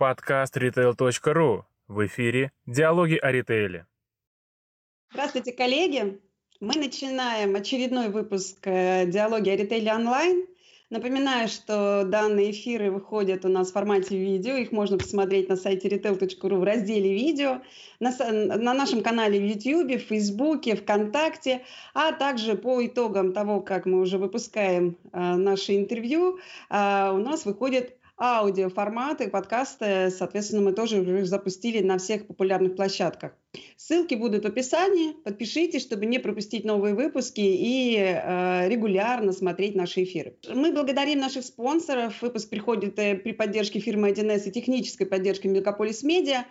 [0.00, 1.64] Подкаст retail.ru.
[1.86, 3.84] В эфире «Диалоги о ритейле».
[5.12, 6.18] Здравствуйте, коллеги!
[6.58, 10.46] Мы начинаем очередной выпуск э, «Диалоги о ритейле онлайн».
[10.88, 14.54] Напоминаю, что данные эфиры выходят у нас в формате видео.
[14.54, 17.60] Их можно посмотреть на сайте retail.ru в разделе «Видео»,
[18.00, 21.60] на, на нашем канале в YouTube, в Фейсбуке, ВКонтакте,
[21.92, 26.38] а также по итогам того, как мы уже выпускаем э, наши интервью,
[26.70, 33.32] э, у нас выходит аудиоформаты, подкасты, соответственно, мы тоже уже запустили на всех популярных площадках.
[33.76, 35.14] Ссылки будут в описании.
[35.24, 40.36] Подпишитесь, чтобы не пропустить новые выпуски и э, регулярно смотреть наши эфиры.
[40.54, 42.20] Мы благодарим наших спонсоров.
[42.20, 46.44] Выпуск приходит э, при поддержке фирмы 1С и технической поддержке Мегаполис Медиа.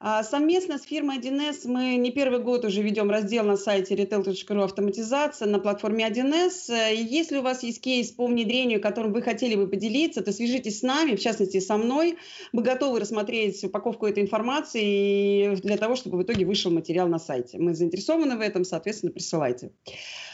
[0.00, 4.62] А совместно с фирмой 1С мы не первый год уже ведем раздел на сайте retail.ru
[4.62, 6.94] автоматизация на платформе 1С.
[6.94, 10.82] Если у вас есть кейс по внедрению, которым вы хотели бы поделиться, то свяжитесь с
[10.82, 12.16] нами, в частности со мной.
[12.52, 17.58] Мы готовы рассмотреть упаковку этой информации для того, чтобы в итоге вышел материал на сайте.
[17.58, 19.72] Мы заинтересованы в этом, соответственно, присылайте.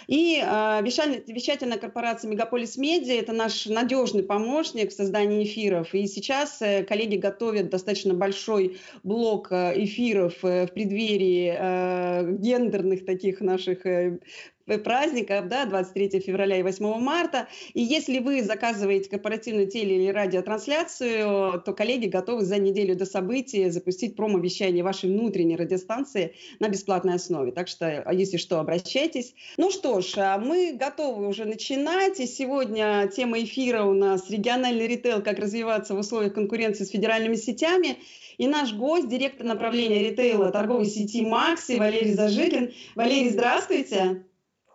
[0.07, 5.95] И э, вещательная корпорация Мегаполис Медиа– это наш надежный помощник в создании эфиров.
[5.95, 13.05] И сейчас э, коллеги готовят достаточно большой блок э, эфиров э, в преддверии э, гендерных
[13.05, 14.19] таких наших э,
[14.67, 17.49] праздников, да, 23 февраля и 8 марта.
[17.75, 23.71] И если вы заказываете корпоративную теле- или радиотрансляцию, то коллеги готовы за неделю до события
[23.71, 27.53] запустить промо-вещание вашей внутренней радиостанции на бесплатной основе.
[27.53, 29.35] Так что, а если что, обращайтесь.
[29.59, 32.19] Ну что ж, а мы готовы уже начинать.
[32.21, 35.23] И сегодня тема эфира у нас «Региональный ритейл.
[35.23, 37.99] Как развиваться в условиях конкуренции с федеральными сетями».
[38.37, 42.73] И наш гость, директор направления ритейла торговой сети «Макси» Валерий Зажигин.
[42.97, 44.25] Валерий, здравствуйте.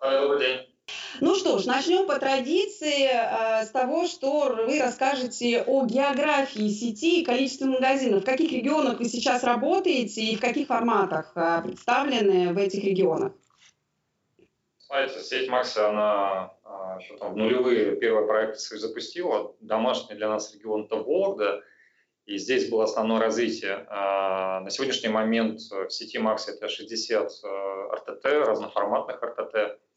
[0.01, 0.59] Добрый день.
[1.19, 7.21] Ну что ж, начнем по традиции э, с того, что вы расскажете о географии сети
[7.21, 8.23] и количестве магазинов.
[8.23, 13.33] В каких регионах вы сейчас работаете и в каких форматах э, представлены в этих регионах?
[14.87, 19.53] Знаете, сеть Макси, она э, еще там в нулевые первый проект свой запустила.
[19.59, 21.61] Домашний для нас регион это Вологда.
[22.25, 23.85] И здесь было основное развитие.
[23.89, 29.88] Э, на сегодняшний момент в сети Макси это 60 э, РТТ, разноформатных РТТ а,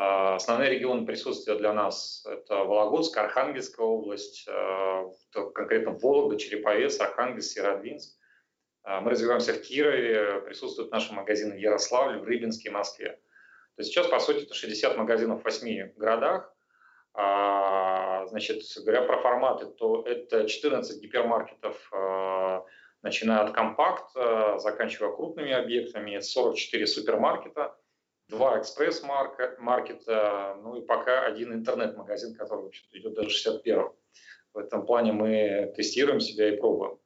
[0.00, 8.16] основные регионы присутствия для нас– это Вологодск, Архангельская область, а, конкретно Вологда, Череповец, Архангельск, Северодвинск.
[8.84, 13.08] А, мы развиваемся в Кирове, присутствуют наши магазины в Ярославле, в Рыбинске, Москве.
[13.74, 16.54] То есть сейчас, по сути, это 60 магазинов в 8 городах.
[17.14, 21.90] Значит, говоря про форматы, то это 14 гипермаркетов,
[23.02, 27.74] начиная от компакта, заканчивая крупными объектами, 44 супермаркета–
[28.28, 33.90] два экспресс-маркета, ну и пока один интернет-магазин, который идет до 61
[34.54, 36.98] В этом плане мы тестируем себя и пробуем.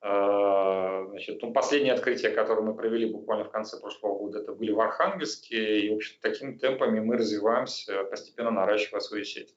[0.00, 4.72] А, значит, ну, последнее открытие, которое мы провели буквально в конце прошлого года, это были
[4.72, 9.54] в Архангельске, и, в общем, такими темпами мы развиваемся, постепенно наращивая свою сеть.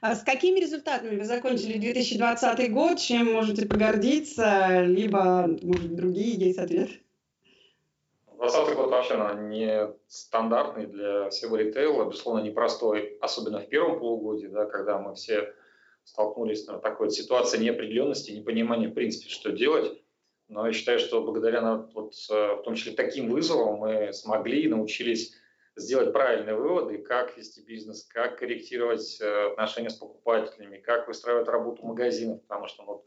[0.00, 2.98] А с какими результатами вы закончили 2020 год?
[3.00, 4.82] Чем можете погордиться?
[4.82, 6.90] Либо, может, другие есть ответ?
[8.46, 14.66] 2020 год вообще не стандартный для всего ритейла, безусловно, непростой, особенно в первом полугодии, да,
[14.66, 15.52] когда мы все
[16.04, 20.00] столкнулись с такой ситуацией неопределенности, непонимания, в принципе, что делать.
[20.48, 21.60] Но я считаю, что благодаря
[21.92, 25.34] вот, э, в том числе таким вызовам мы смогли и научились
[25.74, 31.84] сделать правильные выводы, как вести бизнес, как корректировать э, отношения с покупателями, как выстраивать работу
[31.84, 33.04] магазинов, потому что вот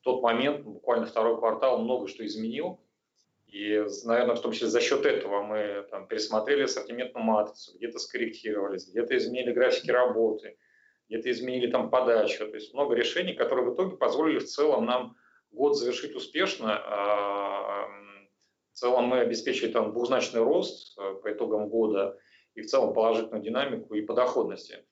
[0.00, 2.78] в тот момент, буквально второй квартал, много что изменил,
[3.52, 8.88] и, наверное, в том числе за счет этого мы там, пересмотрели ассортиментную матрицу, где-то скорректировались,
[8.88, 10.56] где-то изменили графики работы,
[11.10, 12.48] где-то изменили там подачу.
[12.48, 15.16] То есть много решений, которые в итоге позволили в целом нам
[15.50, 16.80] год завершить успешно.
[16.82, 17.88] А,
[18.72, 22.18] в целом мы обеспечили там двузначный рост э, по итогам года
[22.54, 24.86] и в целом положительную динамику и по доходности.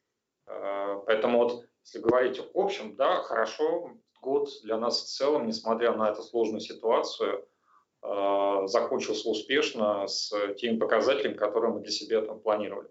[0.44, 5.94] А, поэтому вот если говорить в общем, да, хорошо, год для нас в целом, несмотря
[5.94, 7.59] на эту сложную ситуацию, Э,
[8.02, 12.88] закончился успешно с теми показателями, которые мы для себя там планировали.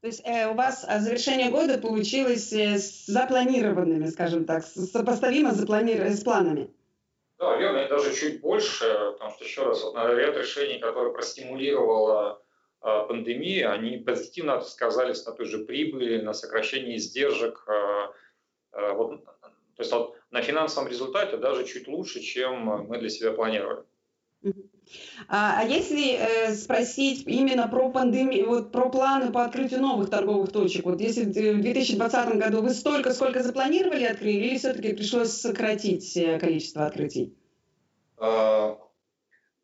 [0.00, 5.52] То есть э, у вас а, завершение года получилось э, с запланированными, скажем так, сопоставимо
[5.52, 6.08] запланир...
[6.08, 6.72] с планами?
[7.38, 12.40] Да, верно, и даже чуть больше, потому что, еще раз, вот, ряд решений, которые простимулировала
[12.80, 17.64] э, пандемия, они позитивно сказались на той же прибыли, на сокращении издержек.
[17.66, 18.08] Э,
[18.72, 23.32] э, вот, то есть вот, на финансовом результате даже чуть лучше, чем мы для себя
[23.32, 23.84] планировали.
[25.28, 30.50] А, а если э, спросить именно про пандемию, вот про планы по открытию новых торговых
[30.50, 36.16] точек, вот если в 2020 году вы столько, сколько запланировали открыли, или все-таки пришлось сократить
[36.16, 37.34] э, количество открытий?
[38.16, 38.78] А,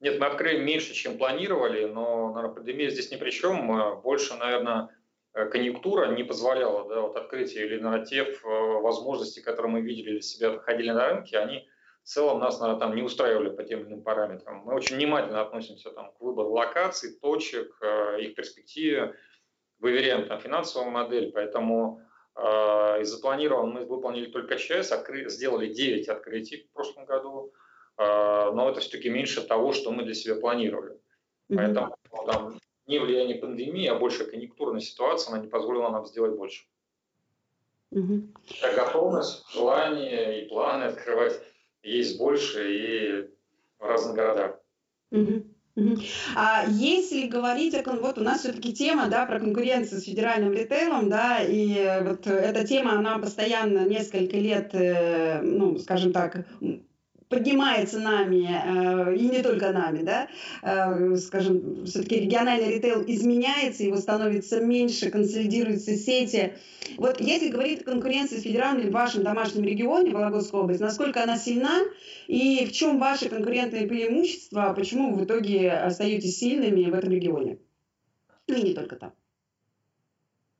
[0.00, 4.02] нет, мы открыли меньше, чем планировали, но, наверное, пандемия здесь ни при чем.
[4.02, 4.88] Больше, наверное, э,
[5.34, 10.90] конъюнктура не позволяла, да, вот открытие или нарратив возможностей, которые мы видели для себя, выходили
[10.90, 11.69] на рынке, они
[12.04, 14.58] в целом нас, наверное, там не устраивали по тем или иным параметрам.
[14.58, 19.14] Мы очень внимательно относимся там, к выбору локаций, точек, э, их перспективе,
[19.78, 22.02] выверяем там финансовую модель, поэтому
[22.36, 22.42] э,
[23.00, 25.31] из запланированного мы выполнили только часть, откры...
[25.31, 27.54] сделали 9 открытий в прошлом году,
[27.96, 31.00] э, но это все-таки меньше того, что мы для себя планировали.
[31.48, 31.96] Поэтому
[32.26, 36.64] там, не влияние пандемии, а больше конъюнктурная ситуация, она не позволила нам сделать больше.
[37.92, 38.34] Mm-hmm.
[38.75, 41.40] Готовность, желание и планы открывать
[41.82, 43.31] есть больше и
[43.78, 44.58] в разных городах.
[46.36, 51.08] А если говорить о вот у нас все-таки тема, да, про конкуренцию с федеральным ритейлом,
[51.08, 56.46] да, и вот эта тема, она постоянно несколько лет, э, ну, скажем так,
[57.34, 60.28] поднимается нами, э, и не только нами, да,
[60.62, 66.54] э, скажем, все-таки региональный ритейл изменяется, его становится меньше, консолидируются сети.
[66.96, 71.36] Вот если говорить о конкуренции с федеральным в вашем домашнем регионе, Вологодская область, насколько она
[71.36, 71.81] сильна
[72.28, 77.58] и в чем ваши конкурентные преимущества, почему вы в итоге остаетесь сильными в этом регионе?
[78.46, 79.12] Ну и не только там.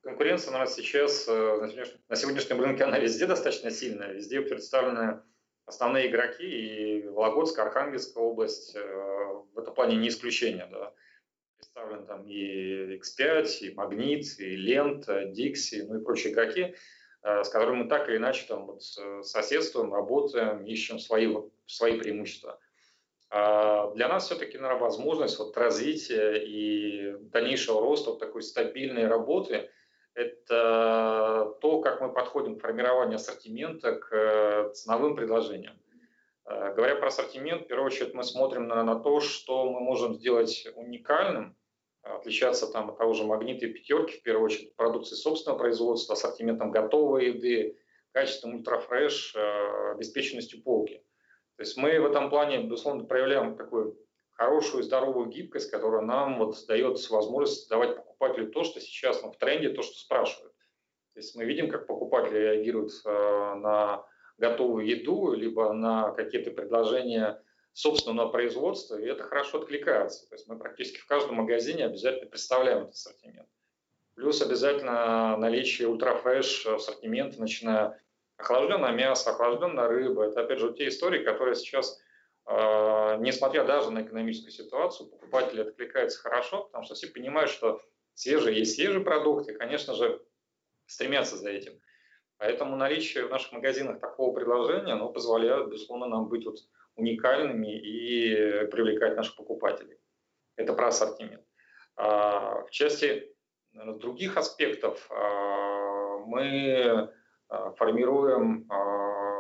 [0.03, 5.21] Конкуренция у нас сейчас э, на сегодняшнем рынке, она везде достаточно сильная, везде представлены
[5.67, 8.81] основные игроки, и Вологодская, Архангельская область э,
[9.55, 10.67] в этом плане не исключение.
[10.71, 10.93] Да.
[11.57, 16.75] Представлены там и X5, и Магнит, и Лента, Дикси, ну и прочие игроки,
[17.23, 18.83] э, с которыми мы так или иначе там вот
[19.25, 21.35] соседствуем, работаем, ищем свои,
[21.67, 22.59] свои преимущества.
[23.31, 29.71] А для нас все-таки, наверное, возможность вот развития и дальнейшего роста вот такой стабильной работы–
[30.15, 35.79] это то, как мы подходим к формированию ассортимента, к э, ценовым предложениям.
[36.47, 40.15] Э, говоря про ассортимент, в первую очередь мы смотрим на, на то, что мы можем
[40.15, 41.57] сделать уникальным,
[42.03, 46.71] отличаться там от того же магнита и пятерки, в первую очередь продукции собственного производства, ассортиментом
[46.71, 47.79] готовой еды,
[48.13, 51.03] качеством ультрафреш, э, обеспеченностью полки.
[51.57, 53.97] То есть мы в этом плане, безусловно, проявляем такую
[54.35, 59.37] хорошую здоровую гибкость, которая нам вот дает возможность давать покупателю то, что сейчас ну, в
[59.37, 60.53] тренде, то, что спрашивают.
[61.15, 64.05] То есть мы видим, как покупатели реагируют э, на
[64.39, 67.41] готовую еду, либо на какие-то предложения
[67.73, 70.29] собственного производства, и это хорошо откликается.
[70.29, 73.49] То есть мы практически в каждом магазине обязательно представляем этот ассортимент.
[74.15, 78.01] Плюс обязательно наличие ультрафреш ассортимента, начиная
[78.37, 80.25] охлажденное мясо, охлажденная рыба.
[80.25, 82.01] Это, опять же, те истории, которые сейчас
[82.47, 87.81] несмотря даже на экономическую ситуацию, покупатели откликаются хорошо, потому что все понимают, что
[88.15, 90.21] свежие есть свежие продукты, конечно же,
[90.87, 91.81] стремятся за этим.
[92.39, 96.59] Поэтому наличие в наших магазинах такого предложения оно позволяет, безусловно, нам быть вот
[96.97, 99.99] уникальными и привлекать наших покупателей.
[100.57, 101.45] Это про ассортимент.
[101.97, 103.35] А, в части
[103.73, 107.11] других аспектов а, мы
[107.77, 108.67] формируем,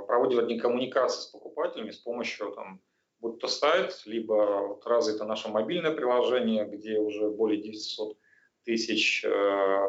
[0.06, 2.80] проводим одни коммуникации с покупателями с помощью там,
[3.24, 8.18] будь то сайт, либо вот развито наше мобильное приложение, где уже более 900
[8.64, 9.88] тысяч э,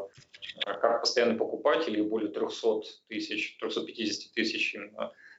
[0.63, 4.77] как постоянных покупателей, более 300 тысяч, 350 тысяч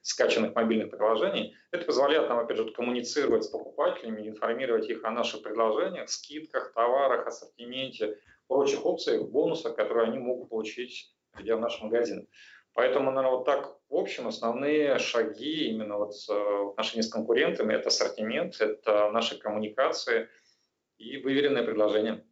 [0.02, 1.56] скачанных мобильных приложений.
[1.70, 7.26] Это позволяет нам, опять же, коммуницировать с покупателями, информировать их о наших предложениях, скидках, товарах,
[7.26, 12.28] ассортименте, прочих опциях, бонусах, которые они могут получить, придя в наш магазин.
[12.76, 17.72] Поэтому, наверное, вот так в общем основные шаги именно вот э, в отношении с конкурентами–
[17.74, 20.28] это ассортимент, это наши коммуникации
[20.98, 22.22] и выверенное предложение.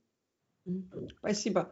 [1.18, 1.68] Спасибо.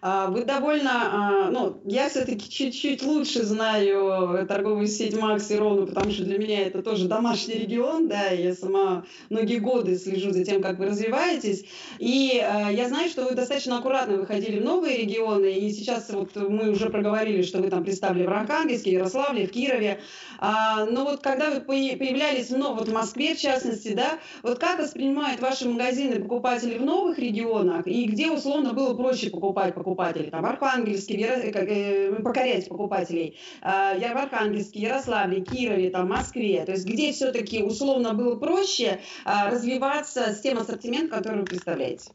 [0.00, 5.88] А, вы довольно, а, ну, я все-таки чуть-чуть лучше знаю торговую сеть Макс и Рону,
[5.88, 10.44] потому что для меня это тоже домашний регион, да, я сама многие годы слежу за
[10.44, 11.64] тем, как вы развиваетесь,
[11.98, 16.36] и а, я знаю, что вы достаточно аккуратно выходили в новые регионы, и сейчас вот
[16.36, 20.00] мы уже проговорили, что вы там представили в Архангельске, Ярославле, в Кирове,
[20.40, 25.40] но вот когда вы появлялись ну, вот в Москве, в частности, да, вот как воспринимают
[25.40, 31.14] ваши магазины покупатели в новых регионах, и где условно было проще покупать покупателей, там, Архангельске,
[31.14, 31.34] Яро...
[31.34, 38.14] Э, покорять покупателей, э, в Архангельске, Ярославле, Кирове, там, Москве, то есть где все-таки условно
[38.14, 42.10] было проще э, развиваться с тем ассортиментом, который вы представляете?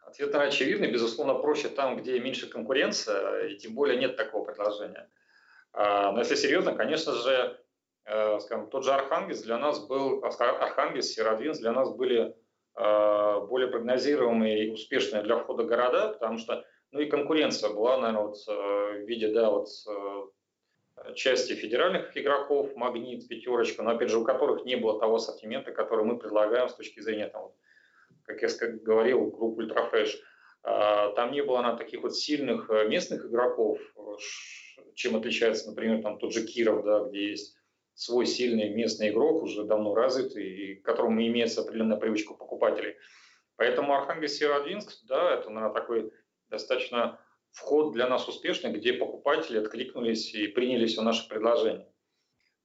[0.00, 0.92] Ответ очевидный.
[0.92, 5.08] Безусловно, проще там, где меньше конкуренция, и тем более нет такого предложения.
[5.72, 7.58] А, но если серьезно, конечно же,
[8.40, 12.36] скажем, тот же Архангельск для нас был, Архангельск, Северодвинск для нас были
[12.76, 18.36] более прогнозируемые и успешные для входа города, потому что, ну и конкуренция была, наверное, вот
[18.46, 19.68] в виде, да, вот
[21.14, 26.04] части федеральных игроков, Магнит, Пятерочка, но опять же у которых не было того ассортимента, который
[26.04, 27.52] мы предлагаем с точки зрения, там,
[28.24, 28.48] как я
[28.82, 30.20] говорил, группы ultra fresh.
[30.62, 33.78] Там не было на таких вот сильных э, местных игроков,
[34.94, 37.54] чем отличается, например, там тот же Киров, да, где есть
[37.94, 42.96] свой сильный местный игрок, уже давно развитый, и которому имеется определенная привычка покупателей.
[43.56, 46.12] Поэтому Архангельск Северодвинск, да, это, наверное, такой
[46.48, 47.20] достаточно
[47.52, 51.86] вход для нас успешный, где покупатели откликнулись и приняли все наше предложение.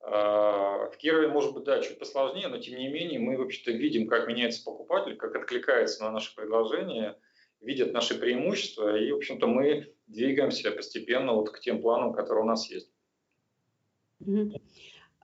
[0.01, 4.07] А, в Кирове, может быть, да, чуть посложнее, но тем не менее мы, вообще-то, видим,
[4.07, 7.17] как меняется покупатель, как откликается на наше предложение,
[7.61, 12.47] видят наши преимущества, и, в общем-то, мы двигаемся постепенно вот к тем планам, которые у
[12.47, 12.91] нас есть.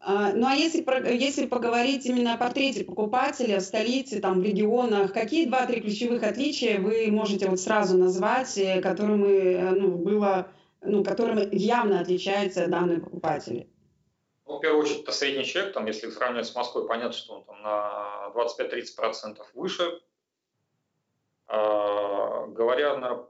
[0.07, 0.85] А, ну а если,
[1.17, 6.79] если поговорить именно о портрете покупателя в столице, там, в регионах, какие два-три ключевых отличия
[6.79, 12.99] вы можете вот сразу назвать, э, которыми э, ну, было, ну, которым явно отличаются данные
[12.99, 13.67] покупатели?
[14.45, 17.45] Ну, в первую очередь, это средний чек, там, если сравнивать с Москвой, понятно, что он
[17.45, 20.01] там на 25-30% выше.
[21.47, 23.25] А, говоря на,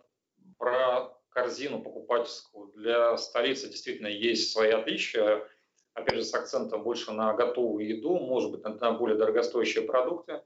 [0.57, 5.47] про корзину покупательскую, для столицы действительно есть свои отличия
[5.95, 10.43] опять же, с акцентом больше на готовую еду, может быть, на более дорогостоящие продукты.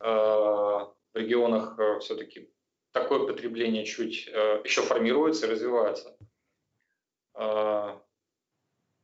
[0.00, 2.50] Э, в регионах э, все-таки
[2.90, 6.16] такое потребление чуть э, еще формируется развивается.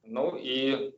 [0.03, 0.95] Ну и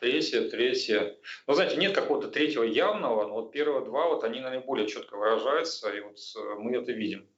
[0.00, 1.18] третье, третье.
[1.46, 5.16] Ну, знаете, нет какого-то третьего явного, но вот первые два, вот они, наверное, более четко
[5.16, 6.18] выражаются, и вот
[6.58, 7.28] мы это видим.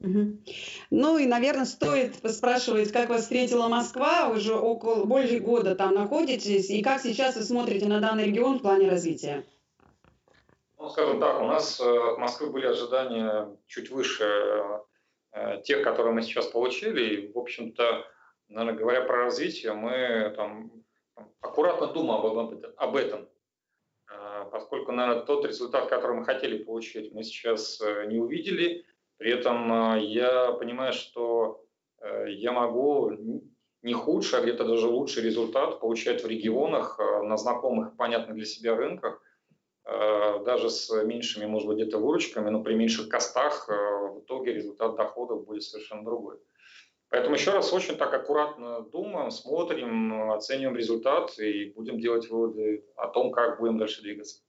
[0.00, 6.70] Ну и, наверное, стоит спрашивать, как вас встретила Москва, уже около больше года там находитесь,
[6.70, 9.44] и как сейчас вы смотрите на данный регион в плане развития?
[10.78, 14.62] Ну, скажем так, у нас э, от Москвы были ожидания чуть выше
[15.32, 17.14] э, тех, которые мы сейчас получили.
[17.14, 18.06] И, в общем-то,
[18.46, 20.70] наверное, говоря про развитие, мы там
[21.40, 23.28] аккуратно думаем об этом.
[24.08, 28.86] Э, поскольку, наверное, тот результат, который мы хотели получить, мы сейчас не увидели.
[29.18, 31.64] При этом э, я понимаю, что
[32.00, 33.10] э, я могу
[33.82, 38.46] не худший, а где-то даже лучший результат получать в регионах э, на знакомых, понятных для
[38.46, 39.22] себя рынках,
[40.44, 45.46] даже с меньшими, может быть, где-то выручками, но при меньших костах в итоге результат доходов
[45.46, 46.36] будет совершенно другой.
[47.08, 53.08] Поэтому еще раз очень так аккуратно думаем, смотрим, оцениваем результат и будем делать выводы о
[53.08, 54.42] том, как будем дальше двигаться.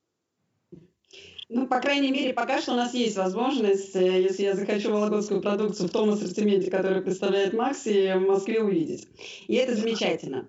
[1.52, 5.42] Ну, по крайней мере, пока что у нас есть возможность, э, если я захочу вологодскую
[5.42, 9.08] продукцию в том ассортименте, который представляет Макси, в Москве увидеть.
[9.48, 10.48] И это замечательно.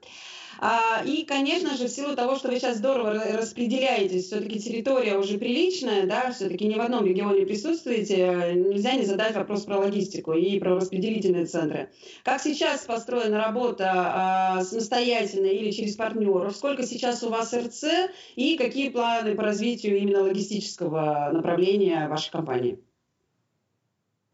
[0.62, 5.38] А, и, конечно же, в силу того, что вы сейчас здорово распределяетесь, все-таки территория уже
[5.38, 10.61] приличная, да, все-таки не в одном регионе присутствуете, нельзя не задать вопрос про логистику и
[10.61, 11.90] про распределительные центры.
[12.25, 16.55] Как сейчас построена работа а, самостоятельно или через партнеров?
[16.55, 22.79] Сколько сейчас у вас РЦ и какие планы по развитию именно логистического направления вашей компании?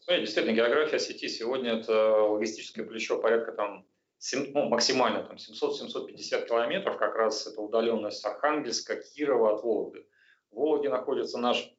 [0.01, 3.87] Смотрите, действительно, география сети сегодня это логистическое плечо порядка там
[4.33, 10.07] ну, максимально там 700-750 километров, как раз это удаленность Архангельска, Кирова от Вологды.
[10.51, 11.73] В Вологде находится наш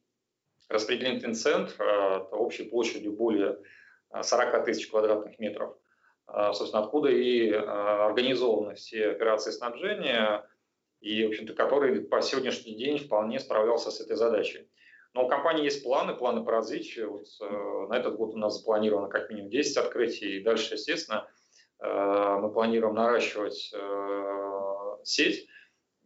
[0.70, 3.58] распределительный центр э, общей площадью более
[4.22, 5.78] 40 э, тысяч квадратных метров,
[6.28, 10.48] э, собственно, откуда и организованы все операции снабжения,
[11.00, 14.68] и, в общем-то, который по сегодняшний день вполне справлялся с этой задачей.
[15.14, 17.12] Но у компании есть планы, планы по развитию.
[17.12, 21.28] Вот, э, на этот год у нас запланировано как минимум 10 открытий, и дальше, естественно,
[21.80, 25.48] мы планируем наращивать э, сеть.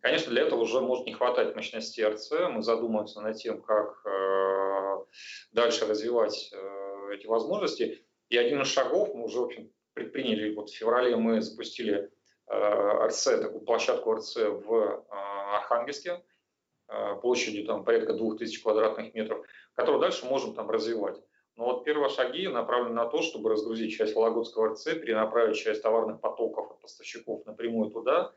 [0.02, 2.32] Конечно, для этого уже может не хватать мощности РЦ.
[2.52, 5.06] Мы задумываемся над тем, как э,
[5.52, 6.54] дальше развивать
[7.14, 8.06] эти возможности.
[8.30, 10.54] И один из шагов мы уже в общем, предприняли.
[10.54, 12.10] Вот в феврале мы запустили
[12.50, 15.06] РЦ, такую площадку РЦ в
[15.56, 16.22] Архангельске
[17.22, 21.22] площадью там, порядка 2000 квадратных метров, которую дальше можем там развивать.
[21.62, 26.20] Но вот первые шаги направлены на то, чтобы разгрузить часть Вологодского РЦ, перенаправить часть товарных
[26.20, 28.34] потоков от поставщиков напрямую туда.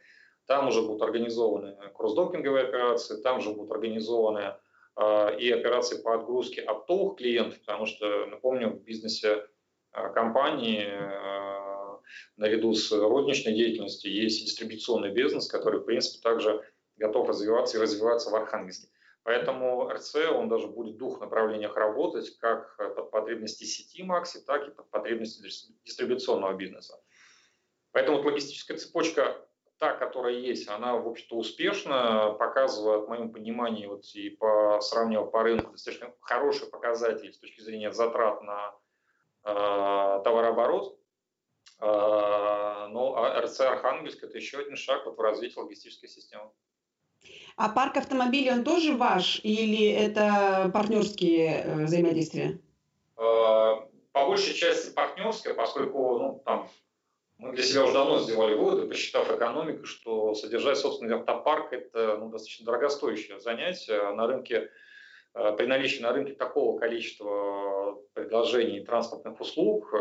[0.47, 4.57] Там уже будут организованы кросс-докинговые операции, там же будут организованы
[4.97, 9.47] э, и операции по отгрузке оптовых клиентов, потому что, напомню, в бизнесе
[9.95, 11.99] э, компании э,
[12.37, 16.62] наряду с розничной деятельностью есть дистрибуционный бизнес, который, в принципе, также
[16.99, 18.88] готов развиваться и развиваться в Архангельске.
[19.25, 24.69] Поэтому РЦ, он даже будет в двух направлениях работать, как под потребности сети Макси, так
[24.69, 25.43] и под потребности
[25.85, 27.02] дистрибуционного бизнеса.
[27.93, 33.87] Поэтому вот логистическая цепочка та, которая есть, она, в общем-то, успешна, показывает, в моем понимании,
[33.87, 38.75] вот и по сравнению по рынку, достаточно хороший показатель с точки зрения затрат на
[39.45, 40.99] э, товарооборот.
[41.81, 46.50] Э, но РЦ Архангельск– это еще один шаг вот в развитии логистической системы.
[47.56, 52.58] А парк автомобилей, он тоже ваш или это партнерские э, взаимодействия?
[53.16, 53.76] Э,
[54.12, 56.68] по большей части партнерская, поскольку ну, там,
[57.38, 62.28] мы для себя уже давно сделали выводы, посчитав экономику, что содержать собственный автопарк– это ну,
[62.28, 64.12] достаточно дорогостоящее занятие.
[64.14, 64.70] На рынке,
[65.34, 69.94] э, при наличии на рынке такого количества предложений транспортных услуг,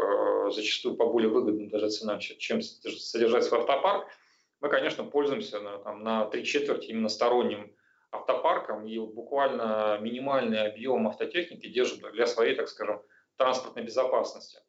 [0.51, 4.07] зачастую по более выгодным даже ценам, чем содержать свой автопарк–
[4.63, 7.75] мы, конечно, пользуемся на, там, на три четверти именно сторонним
[8.11, 13.01] автопарком, и вот буквально минимальный объем автотехники держим для своей, так скажем,
[13.35, 14.59] транспортной безопасности.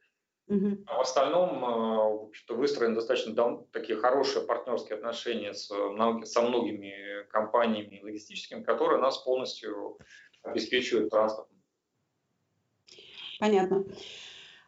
[0.51, 0.83] Uh-huh.
[0.87, 6.43] А в остальном э, в общем-то, выстроены достаточно дав- такие хорошие партнерские отношения с, со
[6.43, 9.97] многими компаниями логистическими, которые нас полностью
[10.43, 11.57] обеспечивают транспортом.
[13.39, 13.85] Понятно.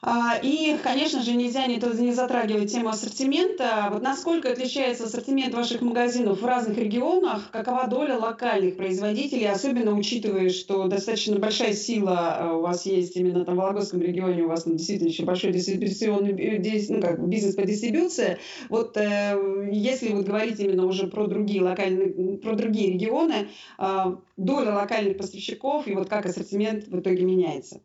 [0.02, 1.80] А, и, конечно же, нельзя не,
[2.12, 3.88] затрагивать тему ассортимента.
[3.90, 7.50] Вот насколько отличается ассортимент ваших магазинов в разных регионах?
[7.50, 13.44] Какова доля локальных производителей, особенно учитывая, что достаточно большая сила а, у вас есть именно
[13.44, 17.64] там в Вологодском регионе, у вас там действительно очень большой дистрибуционный ну, как, бизнес по
[17.64, 18.38] дистрибуции.
[18.68, 23.48] Вот э, если вот говорить именно уже про другие локальные, про другие регионы,
[23.78, 27.80] э, доля локальных поставщиков и вот как ассортимент в итоге меняется?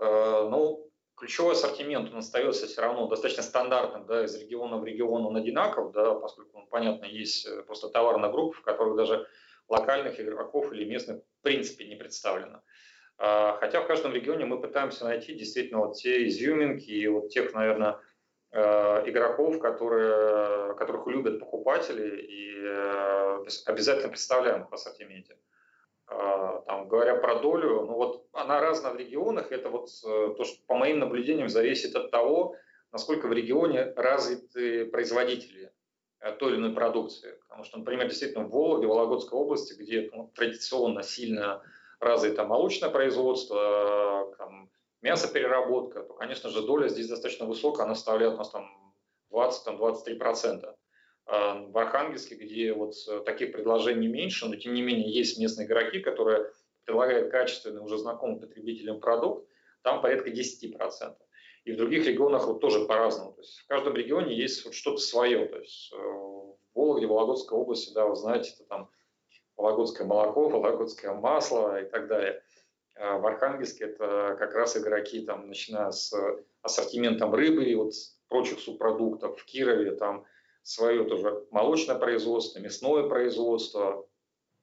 [0.00, 5.26] Э, ну, ключевой ассортимент он остается все равно достаточно стандартным, да, из региона в регион
[5.26, 9.26] он одинаков, да, поскольку, понятно, есть э, просто товарная группа, в которой даже
[9.68, 12.62] локальных игроков или местных в принципе не представлено.
[13.18, 17.52] А, хотя в каждом регионе мы пытаемся найти действительно вот те изюминки и вот тех,
[17.52, 17.98] наверное,
[18.52, 18.60] э,
[19.10, 22.48] игроков, которые, которых любят покупатели и
[23.66, 25.36] обязательно представляем в ассортименте.
[26.10, 29.52] А, там, говоря про долю, ну вот она разная в регионах.
[29.52, 32.56] Это вот э, то, что по моим наблюдениям зависит от того,
[32.92, 35.70] насколько в регионе развиты производители
[36.20, 37.38] э, той или иной продукции.
[37.42, 41.62] Потому что, например, действительно в Вологде, Вологодской области, где ну, традиционно сильно
[42.00, 44.70] развито молочное производство, там,
[45.02, 48.70] мясопереработка, то, конечно же, доля здесь достаточно высокая, она составляет у нас там
[49.30, 50.74] 20-23%.
[51.28, 56.00] В Архангельске, где вот э, таких предложений меньше, но тем не менее есть местные игроки,
[56.00, 56.50] которые
[56.86, 59.46] предлагают качественный, уже знакомый потребителям продукт,
[59.82, 61.14] там порядка 10%.
[61.64, 63.32] И в других регионах вот тоже по-разному.
[63.32, 65.44] То есть в каждом регионе есть вот что-то свое.
[65.44, 68.90] То есть э, в Вологде, Вологодской области, да, вы знаете, это там
[69.58, 72.42] вологодское молоко, вологодское масло и так далее.
[72.96, 76.14] А в Архангельске это как раз игроки, там, начиная с
[76.62, 77.92] ассортиментом рыбы и вот
[78.28, 79.38] прочих субпродуктов.
[79.38, 80.24] В Кирове там
[80.68, 84.06] свое тоже молочное производство, мясное производство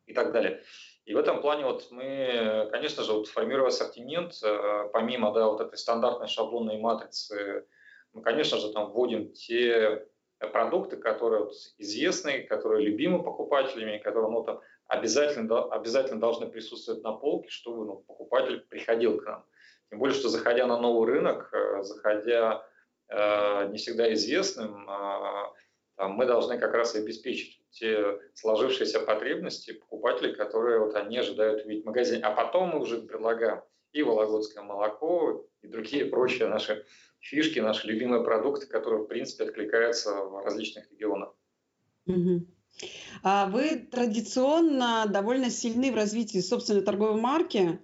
[0.05, 0.61] и так далее.
[1.05, 5.61] И в этом плане вот мы, конечно же, вот формируя ассортимент, э, помимо да, вот
[5.61, 7.65] этой стандартной шаблонной матрицы,
[8.13, 10.07] мы, конечно же, там вводим те
[10.51, 17.13] продукты, которые вот известны, которые любимы покупателями, которые ну, там, обязательно, обязательно должны присутствовать на
[17.13, 19.45] полке, чтобы ну, покупатель приходил к нам.
[19.89, 22.67] Тем более, что заходя на новый рынок, э, заходя
[23.07, 25.64] э, не всегда известным, э,
[25.97, 31.83] мы должны как раз и обеспечить те сложившиеся потребности покупателей, которые вот они ожидают увидеть
[31.83, 32.23] в магазине.
[32.23, 36.85] А потом мы уже предлагаем и вологодское молоко, и другие прочие наши
[37.19, 41.33] фишки, наши любимые продукты, которые, в принципе, откликаются в различных регионах.
[42.05, 42.45] Угу.
[43.47, 47.79] Вы традиционно довольно сильны в развитии собственной торговой марки.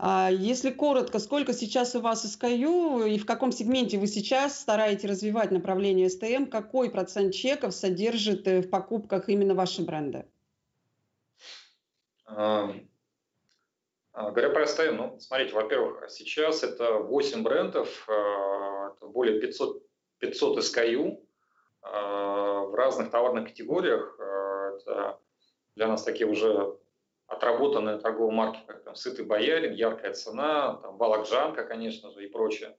[0.00, 5.10] А если коротко, сколько сейчас у вас SKU и в каком сегменте вы сейчас стараетесь
[5.10, 10.24] развивать направление STM, какой процент чеков содержит э, в покупках именно ваши бренды?
[12.26, 12.72] А,
[14.14, 19.82] говоря про STM, ну, смотрите, во-первых, сейчас это 8 брендов, а, более 500,
[20.18, 21.24] 500 SKU
[21.80, 24.18] в разных товарных категориях.
[24.18, 25.18] Это
[25.74, 26.76] для нас такие уже
[27.28, 32.76] отработанные торговые марки, как там «Сытый боярин», «Яркая цена», там, «Балакжанка», конечно же, и прочее.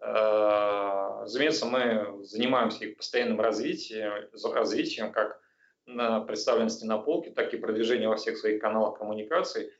[0.00, 5.40] Э, разумеется, мы занимаемся их постоянным развитием, развитием как
[5.86, 9.70] на представленности на полке, так и продвижением во всех своих каналах коммуникаций.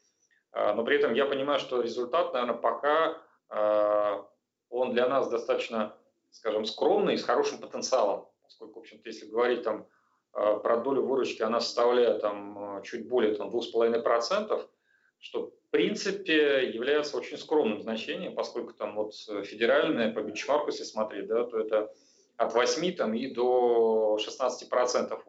[0.53, 3.17] Э, но при этом я понимаю, что результат, наверное, пока
[3.49, 4.23] э,
[4.69, 5.97] он для нас достаточно,
[6.31, 8.29] скажем, скромный и с хорошим потенциалом.
[8.43, 9.87] Поскольку, в общем-то, если говорить там
[10.35, 14.68] про долю выручки она составляет там, чуть более там, 2,5%,
[15.20, 21.29] что в принципе является очень скромным значением, поскольку там вот федеральная по бенчмарку, если смотреть,
[21.29, 21.92] да, то это
[22.37, 25.25] от 8 там, и до 16 процентов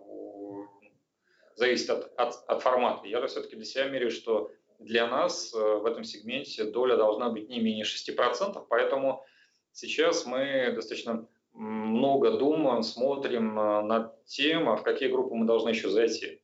[1.55, 3.07] зависит от, от, от формата.
[3.07, 7.49] Я все-таки для себя меряю, что для нас э, в этом сегменте доля должна быть
[7.49, 9.23] не менее 6%, поэтому
[9.71, 15.69] сейчас мы достаточно много думаем, смотрим э, над тем, а в какие группы мы должны
[15.69, 16.41] еще зайти.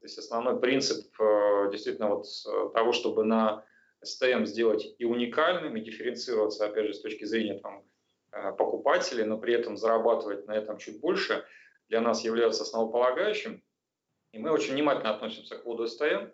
[0.00, 2.26] То есть основной принцип э, действительно вот
[2.74, 3.64] того, чтобы на
[4.04, 7.84] STM сделать и уникальным, и дифференцироваться, опять же, с точки зрения там,
[8.56, 11.44] покупателей, но при этом зарабатывать на этом чуть больше,
[11.88, 13.62] для нас является основополагающим.
[14.32, 16.28] И мы очень внимательно относимся к воду СТМ,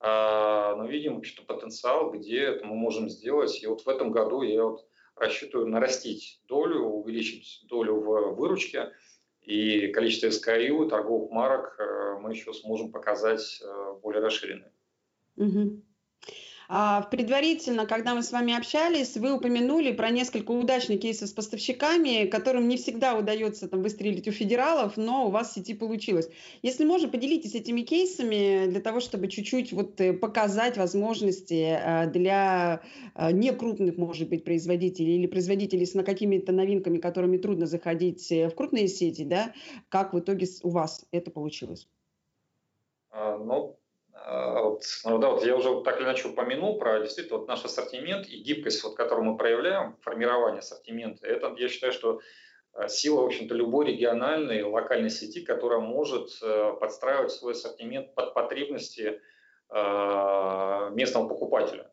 [0.00, 3.62] а, но видим что потенциал, где это мы можем сделать.
[3.62, 4.86] И вот в этом году я вот
[5.22, 8.92] рассчитываю нарастить долю, увеличить долю в выручке,
[9.40, 14.72] и количество SKU, торговых марок э, мы еще сможем показать э, более расширенное.
[15.36, 15.82] Угу.
[16.74, 22.24] А, предварительно, когда мы с вами общались, вы упомянули про несколько удачных кейсов с поставщиками,
[22.24, 26.30] которым не всегда удается там, выстрелить у федералов, но у вас в сети получилось.
[26.62, 32.80] Если можно, поделитесь этими кейсами для того, чтобы чуть-чуть вот э, показать возможности э, для
[33.16, 38.88] э, некрупных, может быть, производителей или производителей с какими-то новинками, которыми трудно заходить в крупные
[38.88, 39.52] сети, да,
[39.90, 41.86] как в итоге у вас это получилось?
[43.10, 43.76] А, ну,
[44.24, 48.26] вот, ну, да, вот я уже так или иначе упомянул про действительно вот наш ассортимент
[48.26, 51.26] и гибкость, вот, которую мы проявляем, формирование ассортимента.
[51.26, 52.20] Это, я считаю, что
[52.72, 58.32] а, сила, в общем-то, любой региональной, локальной сети, которая может э, подстраивать свой ассортимент под
[58.34, 59.20] потребности
[59.68, 61.90] а, местного покупателя.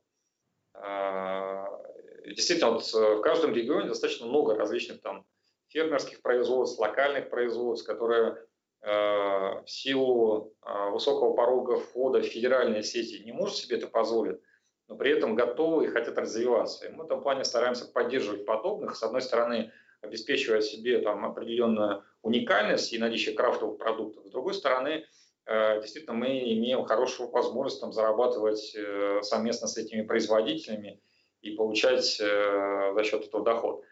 [2.26, 5.26] Действительно, вот э, в каждом регионе достаточно много различных там
[5.68, 8.38] фермерских производств, локальных производств, которые
[8.82, 14.40] в силу э, высокого порога входа в федеральные сети не может себе это позволить,
[14.88, 16.88] но при этом готовы и хотят развиваться.
[16.88, 22.04] И мы в этом плане стараемся поддерживать подобных, с одной стороны, обеспечивая себе там определенную
[22.22, 25.06] уникальность и наличие крафтовых продуктов, с другой стороны,
[25.46, 28.78] э, действительно мы имеем хорошую возможность там, зарабатывать
[29.22, 31.02] совместно с этими производителями
[31.42, 33.84] и получать за счет этого доход.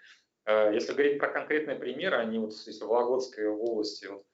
[0.46, 4.26] Если говорить про конкретные примеры, они вот если в Вологодской области, вот,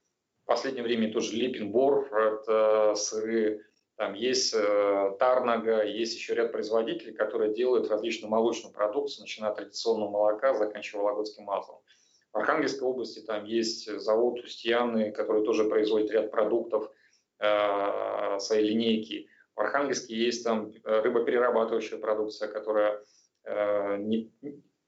[0.44, 7.14] в последнее время тоже Липенбор, это сыры, там есть э, Тарнага, есть еще ряд производителей,
[7.14, 11.78] которые делают различную молочную продукцию, начиная от традиционного молока, заканчивая вологодским маслом.
[12.34, 16.92] В Архангельской области там есть завод Устьяны, который тоже производит ряд продуктов
[17.40, 19.30] э, своей линейки.
[19.56, 23.00] В Архангельске есть там рыбоперерабатывающая продукция, которая
[23.46, 24.34] э, не,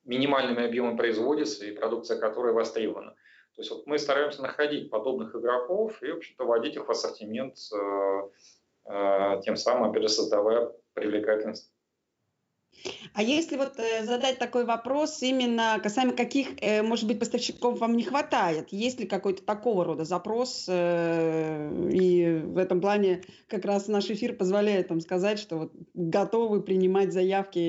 [0.04, 3.16] минимальными объемами производится и продукция которая востребована.
[3.56, 7.56] То есть вот мы стараемся находить подобных игроков и, в общем-то, вводить их в ассортимент,
[7.74, 8.30] э,
[8.86, 11.72] э, тем самым, опять же, создавая привлекательность.
[13.14, 16.50] А если вот э, задать такой вопрос именно касаемо каких,
[16.84, 18.74] может быть, поставщиков вам не хватает?
[18.74, 20.68] Есть ли какой-то такого рода запрос?
[20.68, 27.14] И в этом плане как раз наш эфир позволяет вам сказать, что вот готовы принимать
[27.14, 27.60] заявки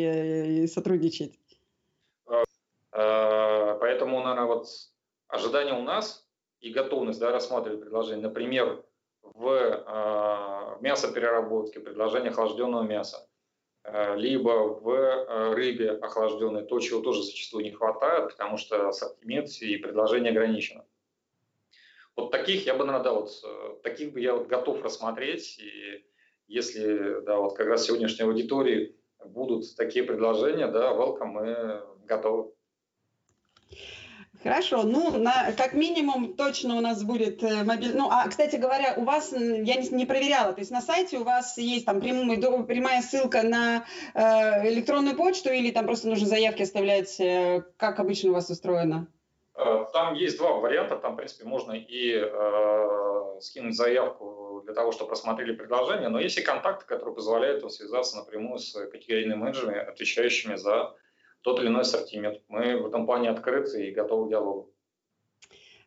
[0.62, 1.38] и сотрудничать.
[2.90, 4.66] Поэтому, наверное, вот
[5.28, 6.26] ожидания у нас
[6.60, 8.84] и готовность да, рассматривать предложение, например,
[9.22, 13.28] в э, мясопереработке, предложение охлажденного мяса,
[13.84, 19.48] э, либо в э, рыбе охлажденной, то, чего тоже зачастую не хватает, потому что ассортимент
[19.60, 20.84] и предложение ограничено.
[22.14, 26.06] Вот таких я бы, наверное, вот, э, таких бы я вот готов рассмотреть, и
[26.48, 32.52] если, да, вот как раз сегодняшней аудитории будут такие предложения, да, welcome, мы готовы.
[34.46, 37.96] Хорошо, ну, на, как минимум, точно у нас будет э, мобильный...
[37.98, 41.24] Ну, а, кстати говоря, у вас, я не, не проверяла, то есть на сайте у
[41.24, 46.62] вас есть там прямая, прямая ссылка на э, электронную почту или там просто нужно заявки
[46.62, 49.08] оставлять, э, как обычно у вас устроено?
[49.56, 54.92] Э, там есть два варианта, там, в принципе, можно и э, скинуть заявку для того,
[54.92, 60.54] чтобы просмотрели предложение, но есть и контакты, которые позволяют связаться напрямую с категорийными менеджерами, отвечающими
[60.54, 60.94] за
[61.46, 62.40] тот или иной ассортимент.
[62.48, 64.72] Мы в этом плане открыты и готовы к диалогу.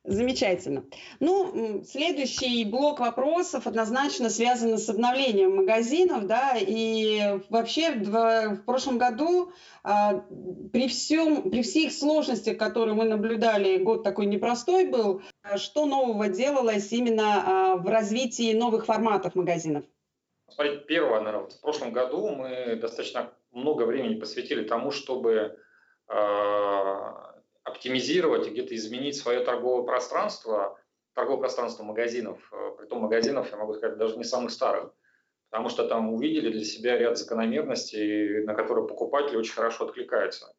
[0.05, 0.85] Замечательно.
[1.19, 8.97] Ну, следующий блок вопросов однозначно связан с обновлением магазинов, да, и вообще в, в прошлом
[8.97, 9.51] году
[9.83, 10.23] а,
[10.71, 15.21] при всем, при всех сложностях, которые мы наблюдали, год такой непростой был,
[15.57, 19.83] что нового делалось именно а, в развитии новых форматов магазинов?
[20.47, 25.57] Смотрите, первое, наверное, вот в прошлом году мы достаточно много времени посвятили тому, чтобы
[26.07, 27.13] э,
[27.63, 30.77] оптимизировать и где-то изменить свое торговое пространство,
[31.13, 34.93] торговое пространство магазинов, э, притом магазинов, я могу сказать, даже не самых старых,
[35.49, 40.53] потому что там увидели для себя ряд закономерностей, на которые покупатели очень хорошо откликаются.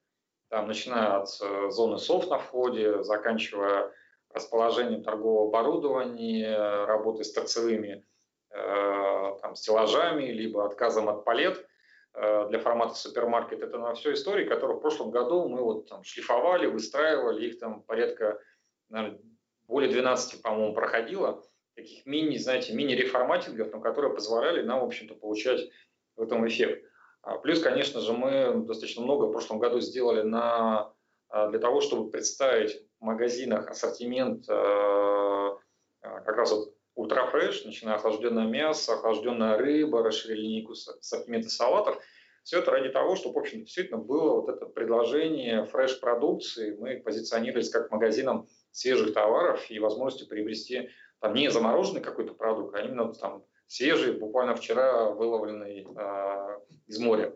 [0.48, 3.92] там, начиная от э, зоны софт на входе, заканчивая
[4.32, 8.04] расположением торгового оборудования, работой с торцевыми
[8.50, 11.66] э, там, стеллажами, либо отказом от палет
[12.14, 13.62] для формата супермаркет.
[13.62, 17.82] Это на все истории, которые в прошлом году мы вот там шлифовали, выстраивали, их там
[17.82, 18.40] порядка,
[18.88, 19.20] наверное,
[19.68, 21.42] более 12, по-моему, проходило,
[21.74, 25.70] таких мини, знаете, мини-реформатингов, которые позволяли нам, в общем-то, получать
[26.16, 26.84] в этом эффект.
[27.22, 30.92] А плюс, конечно же, мы достаточно много в прошлом году сделали на,
[31.28, 35.58] а, для того, чтобы представить в магазинах ассортимент а,
[36.00, 41.98] как раз вот ультрафреш, начиная охлажденное мясо, охлажденная рыба, расширили линейку ассортимента салатов.
[42.42, 46.76] Все это ради того, чтобы, в общем действительно было вот это предложение фреш-продукции.
[46.76, 52.80] Мы позиционировались как магазином свежих товаров и возможностью приобрести там не замороженный какой-то продукт, а
[52.80, 57.34] именно там свежий, буквально вчера выловленный э, из моря.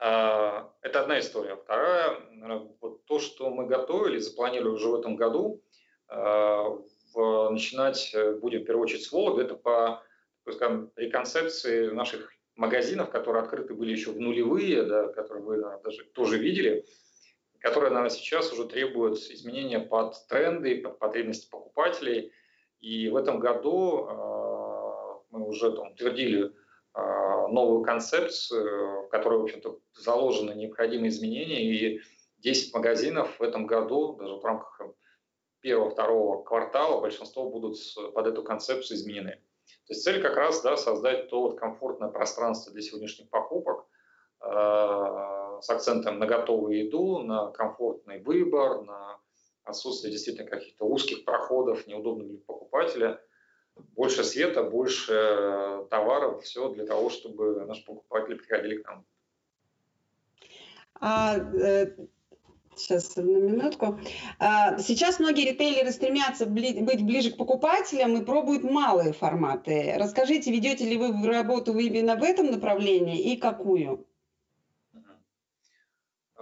[0.00, 1.56] Э, это одна история.
[1.56, 2.18] Вторая,
[2.80, 5.62] вот то, что мы готовили, запланировали уже в этом году,
[6.08, 6.64] э,
[7.12, 10.02] в, начинать будем в первую очередь с Вологды, это по
[10.48, 16.04] скажем, реконцепции наших магазинов, которые открыты были еще в нулевые, да, которые вы наверное, даже
[16.04, 16.84] тоже видели,
[17.60, 22.32] которые, наверное, сейчас уже требуют изменения под тренды, под потребности покупателей.
[22.80, 24.08] И в этом году
[25.30, 26.52] мы уже там утвердили
[26.92, 32.00] а, новую концепцию, в которой, в общем-то, заложены необходимые изменения, и
[32.38, 34.80] 10 магазинов в этом году, даже в рамках
[35.60, 37.76] первого-второго квартала, большинство будут
[38.14, 39.32] под эту концепцию изменены.
[39.86, 43.86] То есть цель как раз да, создать то вот комфортное пространство для сегодняшних покупок
[44.40, 44.46] э,
[45.60, 49.18] с акцентом на готовую еду, на комфортный выбор, на
[49.64, 53.20] отсутствие действительно каких-то узких проходов, неудобных для покупателя–
[53.96, 59.06] больше света, больше э, товаров, все для того, чтобы наши покупатели приходили к нам.
[61.00, 61.96] А, э,
[62.76, 63.98] сейчас, на минутку.
[64.38, 69.94] А, сейчас многие ритейлеры стремятся быть ближе к покупателям и пробуют малые форматы.
[69.96, 74.06] Расскажите, ведете ли вы работу именно в этом направлении и какую?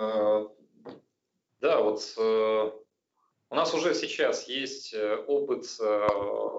[0.01, 0.49] Uh,
[1.61, 2.73] да, вот uh,
[3.51, 6.07] у нас уже сейчас есть э, опыт э,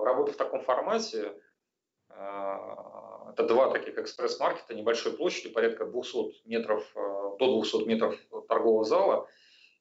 [0.04, 1.34] работы в таком формате.
[2.10, 2.58] Э,
[3.32, 8.16] это два таких экспресс-маркета небольшой площади, порядка 200 метров, до 200 метров
[8.48, 9.28] торгового зала.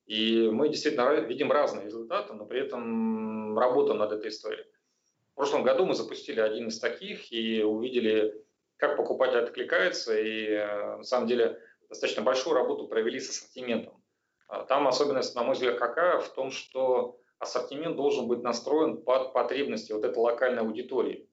[0.08, 4.64] И мы действительно видим разные результаты, но при этом работаем над этой историей.
[5.32, 8.34] В прошлом году мы запустили один из таких и увидели,
[8.78, 10.56] как покупатель откликается, и
[10.96, 14.02] на самом деле достаточно большую работу провели с ассортиментом.
[14.48, 16.20] А там особенность, на мой взгляд, какая?
[16.20, 21.27] В том, что ассортимент должен быть настроен под потребности вот этой локальной аудитории.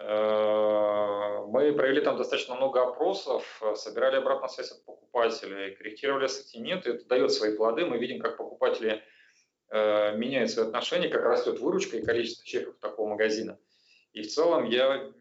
[0.00, 6.90] Э, мы провели там достаточно много опросов, собирали обратную связь от покупателей, корректировали ассортимент, и
[6.90, 7.84] это дает свои плоды.
[7.84, 9.02] Мы видим, как покупатели
[9.70, 13.58] э, меняют свои отношения, как растет выручка и количество чеков такого магазина.
[14.12, 15.12] И в целом я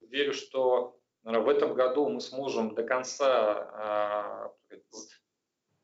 [0.00, 4.76] верю, что наверное, в этом году мы сможем до конца э,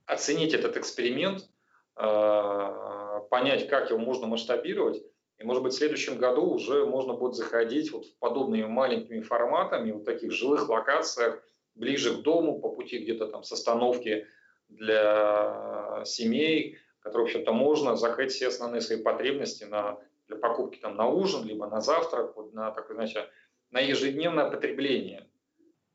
[0.06, 1.48] оценить этот эксперимент,
[1.96, 5.02] э, понять, как его можно масштабировать.
[5.38, 9.92] И, может быть, в следующем году уже можно будет заходить вот в подобными маленькими форматами,
[9.92, 11.42] вот таких жилых локациях,
[11.74, 14.26] ближе к дому, по пути где-то там с остановки
[14.68, 20.96] для семей, которые, в общем-то, можно закрыть все основные свои потребности на, для покупки там,
[20.96, 23.28] на ужин, либо на завтрак, вот, на, так, знаете,
[23.70, 25.28] на ежедневное потребление.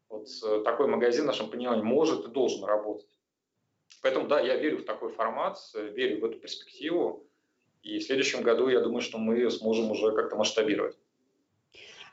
[0.07, 3.09] Вот э, такой магазин, в нашем понимании, может и должен работать.
[4.01, 7.27] Поэтому, да, я верю в такой формат, верю в эту перспективу.
[7.83, 10.95] И в следующем году, я думаю, что мы сможем уже как-то масштабировать.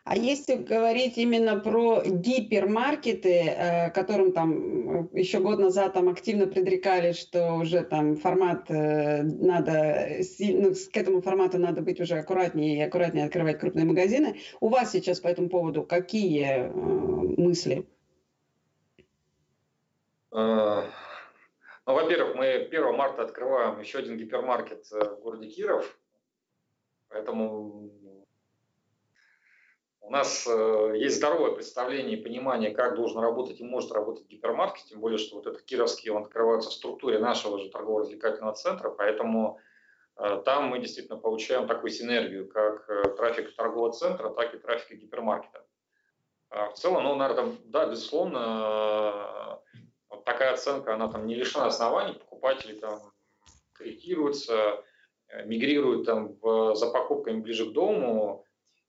[0.04, 6.46] А если говорить именно про гипермаркеты, э, которым там э, еще год назад там активно
[6.46, 10.08] предрекали, что уже там формат э, надо,
[10.40, 14.90] ну, к этому формату надо быть уже аккуратнее и аккуратнее открывать крупные магазины, у вас
[14.90, 16.72] сейчас по этому поводу какие
[17.38, 17.86] мысли?
[21.90, 25.98] Ну, во-первых, мы 1 марта открываем еще один гипермаркет э, в городе Киров,
[27.08, 27.90] поэтому
[30.00, 34.84] у нас э, есть здоровое представление и понимание, как должен работать и может работать гипермаркет,
[34.84, 39.58] тем более, что вот этот кировский, он открывается в структуре нашего же торгово-развлекательного центра, поэтому
[40.16, 45.66] э, там мы действительно получаем такую синергию, как трафик торгового центра, так и трафик гипермаркета.
[46.50, 49.59] А в целом, ну, наверное, да, безусловно,
[50.24, 53.00] такая оценка, она там не лишена оснований, покупатели там
[53.72, 54.82] корректируются,
[55.28, 58.44] э, мигрируют там в, за покупками ближе к дому,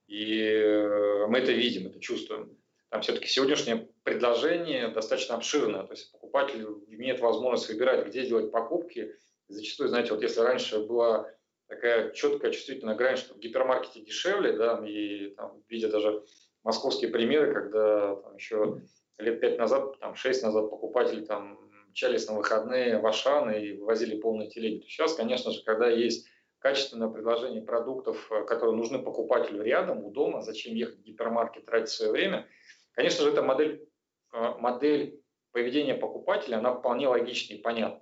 [0.08, 2.58] и э, мы это видим, это чувствуем.
[2.89, 9.15] Там все-таки сегодняшнее предложение достаточно обширное, то есть покупатель имеет возможность выбирать, где делать покупки.
[9.48, 11.30] Зачастую, знаете, вот если раньше была
[11.67, 16.24] такая четкая чувствительная грань, что в гипермаркете дешевле, да, и там, видя даже
[16.63, 18.82] московские примеры, когда там, еще
[19.17, 24.19] лет пять назад, там, шесть назад покупатели там мчались на выходные в Ашан и возили
[24.19, 24.84] полные телеги.
[24.84, 26.28] Сейчас, конечно же, когда есть
[26.60, 31.89] качественное предложение продуктов, э, которые нужны покупателю рядом, у дома, зачем ехать в гипермаркет, тратить
[31.89, 32.47] свое время,
[32.93, 33.88] конечно же, эта модель,
[34.34, 35.21] э, модель
[35.52, 38.02] поведения покупателя, она вполне логична и понятна.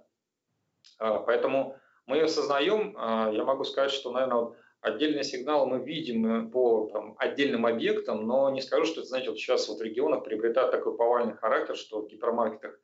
[1.00, 2.96] А, поэтому мы ее осознаем.
[2.98, 8.26] А, я могу сказать, что, наверное, отдельные сигналы мы видим э, по там, отдельным объектам,
[8.26, 11.76] но не скажу, что это, знаете, вот сейчас вот в регионах приобретает такой повальный характер,
[11.76, 12.80] что в гипермаркетах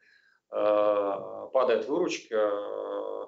[0.52, 3.26] э, падает выручка э,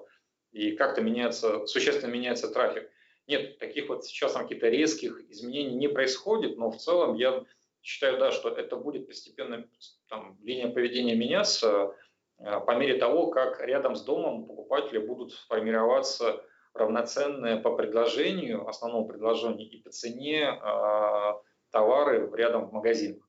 [0.52, 2.90] и как-то меняется, существенно меняется трафик.
[3.26, 7.44] Нет, таких вот сейчас там каких-то резких изменений не происходит, но в целом я
[7.82, 9.66] считаю, да, что это будет постепенно,
[10.08, 11.94] там, линия поведения меняться
[12.38, 16.44] э, по мере того, как рядом с домом покупатели будут формироваться
[16.78, 21.32] равноценные по предложению, основному предложению и по цене э,
[21.70, 23.28] товары рядом в магазинах.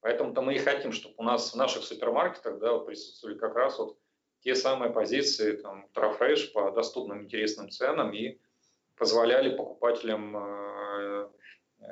[0.00, 3.98] Поэтому-то мы и хотим, чтобы у нас в наших супермаркетах да, присутствовали как раз вот
[4.40, 8.40] те самые позиции там, Трафреш по доступным интересным ценам и
[8.96, 11.28] позволяли покупателям э,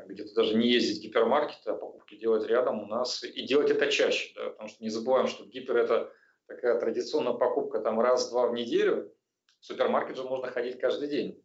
[0.07, 3.91] где-то даже не ездить в гипермаркеты, а покупки делать рядом у нас и делать это
[3.91, 6.13] чаще, да, потому что не забываем, что гипер это
[6.47, 9.13] такая традиционная покупка там раз-два в неделю,
[9.61, 11.43] в супермаркет же можно ходить каждый день.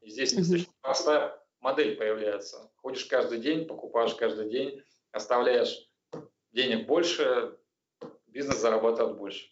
[0.00, 2.70] И здесь достаточно простая модель появляется.
[2.76, 5.90] Ходишь каждый день, покупаешь каждый день, оставляешь
[6.52, 7.58] денег больше,
[8.26, 9.50] бизнес зарабатывает больше.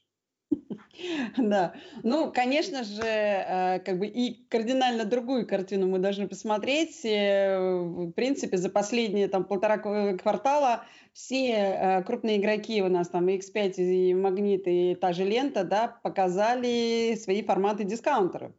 [1.36, 7.04] Да, ну, конечно же, э, как бы и кардинально другую картину мы должны посмотреть.
[7.04, 13.28] Э, в принципе, за последние там полтора квартала все э, крупные игроки у нас там
[13.28, 18.52] и X5, и Магнит, и та же Лента, да, показали свои форматы дискаунтеров.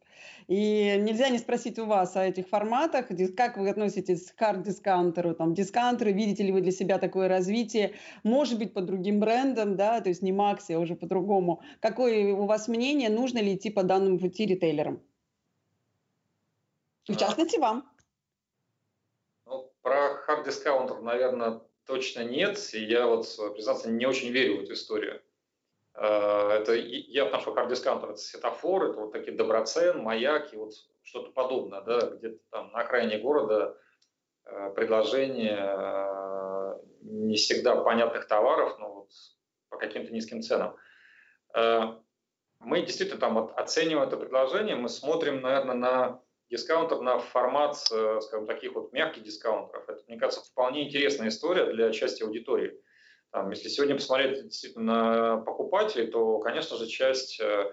[0.48, 5.54] И нельзя не спросить у вас о этих форматах, как вы относитесь к хард-дискаунтеру, там,
[5.54, 10.10] дискаунтеры, видите ли вы для себя такое развитие, может быть, по другим брендам, да, то
[10.10, 11.62] есть не Макси, а уже по-другому.
[11.80, 15.02] Какое у вас мнение, нужно ли идти по данному пути ритейлерам?
[17.08, 17.90] В частности, вам.
[19.46, 22.60] Ну, про хард-дискаунтер, наверное, точно нет.
[22.74, 25.22] И я вот, признаться, не очень верю в эту историю.
[26.00, 30.72] Э, это я отношу как дискаунтер, это светофор, это вот такие доброцен, маяк и вот
[31.04, 33.78] что-то подобное, да, где-то там на окраине города
[34.46, 39.10] э, предложение э, не всегда понятных товаров, но вот
[39.70, 40.76] по каким-то низким ценам.
[42.62, 48.74] Мы действительно там оцениваем это предложение, мы смотрим, наверное, на дискаунтер, на формат, скажем, таких
[48.74, 49.88] вот мягких дискаунтеров.
[49.88, 52.82] Это, мне кажется, вполне интересная история для части аудитории.
[53.32, 57.72] Там, если сегодня посмотреть действительно на покупателей, то, конечно же, часть э,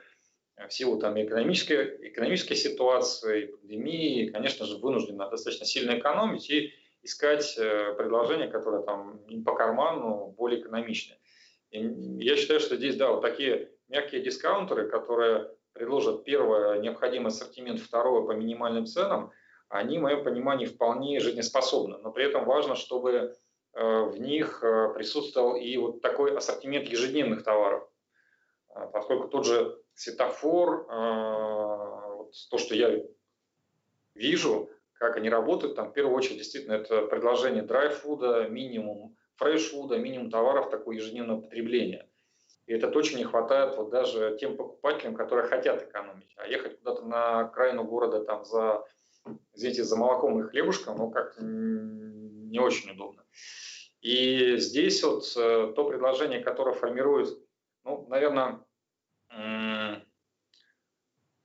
[0.57, 7.57] в силу там, экономической, экономической ситуации, пандемии, конечно же, вынуждена достаточно сильно экономить и искать
[7.59, 11.17] э, предложения, которые там им по карману более экономичны.
[11.71, 11.79] И
[12.19, 18.27] я считаю, что здесь, да, вот такие мягкие дискаунтеры, которые предложат первое необходимый ассортимент, второе
[18.27, 19.33] по минимальным ценам,
[19.69, 21.99] они, в моем понимании, вполне жизнеспособны.
[21.99, 23.37] Но при этом важно, чтобы
[23.81, 27.89] в них э, присутствовал и вот такой ассортимент ежедневных товаров.
[28.75, 33.03] Э, поскольку тот же светофор, вот то, что я
[34.15, 40.31] вижу, как они работают, там в первую очередь действительно это предложение драйфуда, минимум фрешфуда, минимум
[40.31, 42.09] товаров такого ежедневного потребления.
[42.67, 46.33] И это точно не хватает вот даже тем покупателям, которые хотят экономить.
[46.37, 48.85] А ехать куда-то на окраину города там за,
[49.55, 53.26] извините, за молоком и хлебушком, ну как-то не очень удобно.
[54.01, 57.37] И здесь вот э, то предложение, которое формирует,
[57.83, 58.65] ну, наверное,
[59.31, 59.97] э,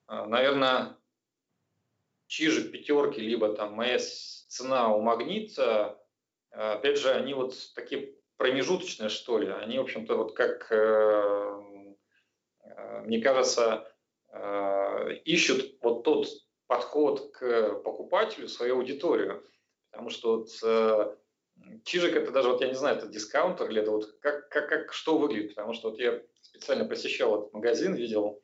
[0.08, 0.95] наверное,
[2.27, 5.99] чижик пятерки, либо там моя цена у магнита,
[6.51, 11.95] опять же, они вот такие промежуточные, что ли, они, в общем-то, вот как, э,
[13.06, 13.91] мне кажется,
[15.25, 16.27] ищут вот тот
[16.67, 19.43] подход к покупателю, свою аудиторию.
[19.89, 21.15] Потому что вот
[21.84, 24.94] Чижик это даже, вот я не знаю, это дискаунтер или это вот как, как, как
[24.94, 28.44] что выглядит, потому что вот я специально посещал этот магазин, видел,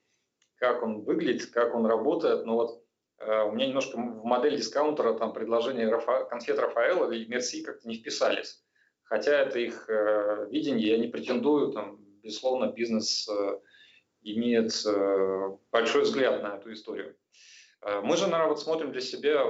[0.56, 2.84] как он выглядит, как он работает, но вот
[3.20, 7.88] э, у меня немножко в модель дискаунтера там предложения Рафа, конфет Рафаэла или Мерси как-то
[7.88, 8.64] не вписались.
[9.04, 13.60] Хотя это их э, видение, я не претендую, там, безусловно, бизнес э,
[14.22, 17.16] имеет э, большой взгляд на эту историю.
[17.82, 19.44] Э, мы же, наверное, вот смотрим для себя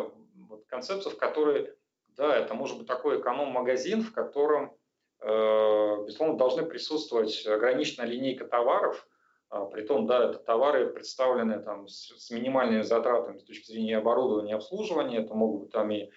[0.50, 1.74] вот концепцию, в которой
[2.18, 4.76] да, это может быть такой эконом-магазин, в котором
[5.20, 9.07] безусловно, должны присутствовать ограниченная линейка товаров,
[9.49, 14.51] а, Притом, да, это товары представлены там, с, с минимальными затратами с точки зрения оборудования
[14.51, 15.20] и обслуживания.
[15.20, 16.09] Это могут быть там и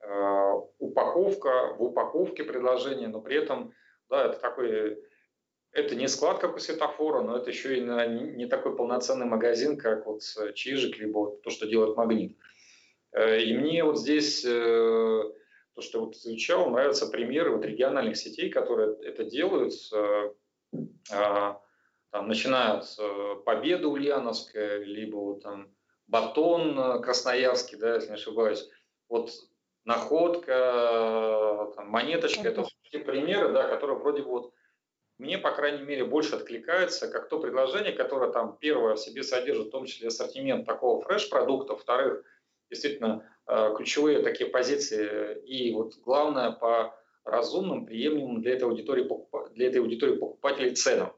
[0.00, 3.72] э, упаковка, в упаковке предложения, но при этом,
[4.08, 5.02] да, это такой,
[5.72, 10.06] это не склад, как у светофора, но это еще и не, такой полноценный магазин, как
[10.06, 10.22] вот
[10.54, 12.38] Чижик, либо вот то, что делает Магнит.
[13.10, 15.22] Э, и мне вот здесь э,
[15.78, 19.72] то, что вот изучал, нравятся примеры вот региональных сетей, которые это делают.
[21.12, 21.62] А,
[22.10, 25.72] там, начиная с э, Победы Ульяновская, либо вот там
[26.08, 28.68] Батон э, Красноярский, да, если не ошибаюсь,
[29.08, 29.30] вот
[29.84, 34.54] Находка, там, Монеточка, это те примеры, да, которые вроде бы вот
[35.18, 39.68] мне, по крайней мере, больше откликается, как то предложение, которое там первое в себе содержит,
[39.68, 42.24] в том числе ассортимент такого фреш-продукта, во-вторых,
[42.68, 43.24] действительно,
[43.76, 46.94] ключевые такие позиции, и вот главное, по
[47.24, 49.08] разумным, приемлемым для этой аудитории,
[49.54, 51.12] для этой аудитории покупателей ценам.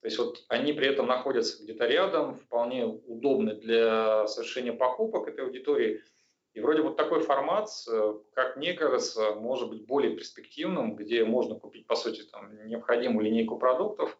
[0.00, 5.44] То есть вот они при этом находятся где-то рядом, вполне удобны для совершения покупок этой
[5.44, 6.00] аудитории.
[6.54, 11.54] И вроде вот такой формат, э, как мне кажется, может быть более перспективным, где можно
[11.54, 14.18] купить, по сути, там, необходимую линейку продуктов,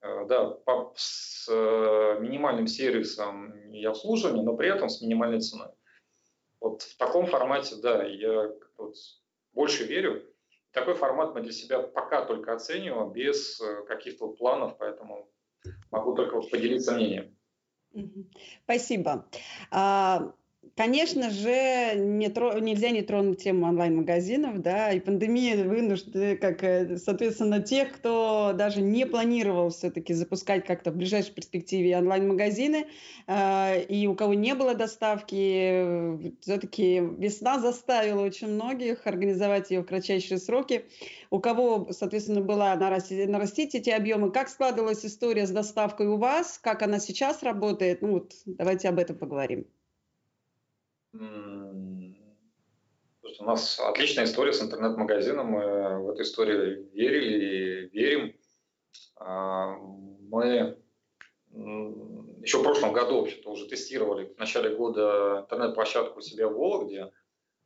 [0.00, 0.56] э, да,
[0.94, 5.68] с э, минимальным сервисом и обслуживанием, но при этом с минимальной ценой.
[6.60, 8.96] Вот в таком формате, да, я вот
[9.52, 10.22] больше верю
[10.76, 15.26] такой формат мы для себя пока только оцениваем, без э, каких-то планов, поэтому
[15.90, 17.34] могу только поделиться мнением.
[18.64, 19.26] Спасибо.
[20.76, 22.58] Конечно же, не тро...
[22.58, 28.82] нельзя не тронуть тему онлайн-магазинов, да, и пандемия вынуждена, как, э, соответственно, тех, кто даже
[28.82, 32.88] не планировал все-таки запускать как-то в ближайшей перспективе онлайн-магазины,
[33.26, 39.86] э, и у кого не было доставки, все-таки весна заставила очень многих организовать ее в
[39.86, 40.84] кратчайшие сроки.
[41.30, 46.58] У кого, соответственно, была нарастить, нарастить эти объемы, как складывалась история с доставкой у вас,
[46.62, 49.66] как она сейчас работает, ну вот давайте об этом поговорим.
[53.38, 55.46] У нас отличная история с интернет-магазином.
[55.46, 58.34] Мы в эту историю верили и верим.
[59.16, 59.76] А,
[60.28, 60.78] мы
[62.42, 67.12] еще в прошлом году вообще-то уже тестировали в начале года интернет-площадку у себя в Вологде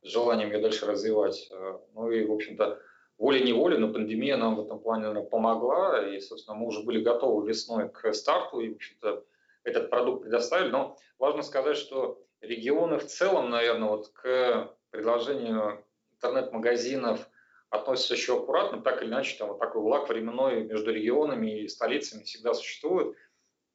[0.01, 1.49] с желанием ее дальше развивать.
[1.51, 2.79] А, ну и, в общем-то,
[3.17, 6.07] волей-неволей, но пандемия нам в этом плане наверное, помогла.
[6.07, 9.23] И, собственно, мы уже были готовы весной к старту и, в общем-то,
[9.63, 10.69] этот продукт предоставили.
[10.69, 17.27] Но важно сказать, что регионы в целом, наверное, вот к предложению интернет-магазинов
[17.69, 22.23] относятся еще аккуратно, так или иначе, там вот такой влаг временной между регионами и столицами
[22.23, 23.15] всегда существует.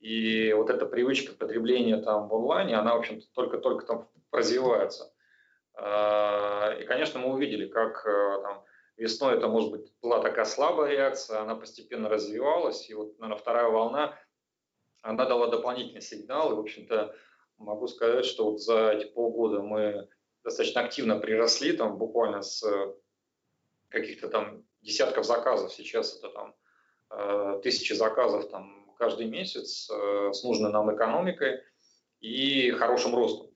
[0.01, 5.13] И вот эта привычка потребления там в онлайне, она, в общем-то, только-только там развивается.
[5.75, 8.65] А, и, конечно, мы увидели, как э, там,
[8.97, 13.69] весной это, может быть, была такая слабая реакция, она постепенно развивалась, и вот, наверное, вторая
[13.69, 14.19] волна,
[15.03, 17.15] она дала дополнительный сигнал, и, в общем-то,
[17.59, 20.09] могу сказать, что вот за эти полгода мы
[20.45, 22.95] достаточно активно приросли, там буквально с э,
[23.89, 26.55] каких-то там десятков заказов, сейчас это там
[27.11, 31.61] э, тысячи заказов там каждый месяц э, с нужной нам экономикой
[32.21, 33.51] и хорошим ростом.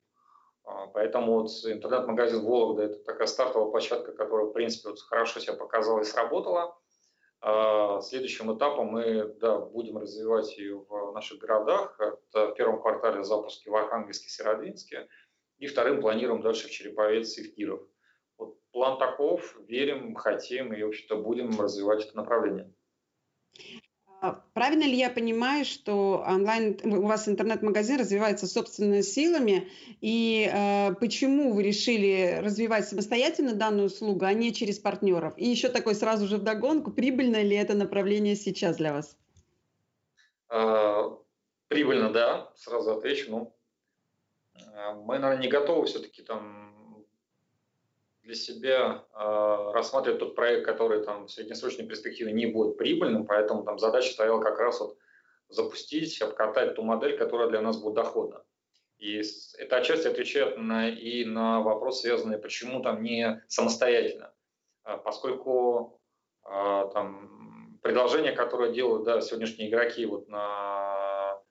[0.63, 5.53] А, поэтому вот интернет-магазин Вологда– это такая стартовая площадка, которая, в принципе, вот хорошо себя
[5.53, 6.77] показала и сработала.
[7.41, 11.99] А, следующим этапом мы да, будем развивать ее в наших городах.
[11.99, 15.07] Это в первом квартале запуски в Архангельске, Северодвинске.
[15.57, 17.81] И вторым планируем дальше в Череповец и в Киров.
[18.37, 22.71] Вот план таков, верим, хотим и, в общем-то, будем развивать это направление.
[24.21, 29.67] А правильно ли я понимаю, что онлайн у вас интернет-магазин развивается собственными силами,
[29.99, 35.33] и э, почему вы решили развивать самостоятельно данную услугу, а не через партнеров?
[35.37, 39.17] И еще такой сразу же вдогонку, прибыльно ли это направление сейчас для вас?
[40.49, 41.17] А,
[41.67, 43.31] прибыльно, да, сразу отвечу.
[43.31, 43.55] Ну,
[44.75, 46.80] а, мы, наверное, не готовы все-таки там
[48.23, 53.63] для себя э, рассматривать тот проект, который там в среднесрочной перспективе не будет прибыльным, поэтому
[53.63, 54.97] там задача стояла как раз вот
[55.49, 58.43] запустить, обкатать ту модель, которая для нас будет доходна.
[58.97, 59.21] И
[59.57, 64.31] это отчасти отвечает на, и на вопрос, связанный, почему там не самостоятельно.
[64.83, 65.99] А, поскольку
[66.43, 71.41] а, там предложения, которые делают да, сегодняшние игроки вот на,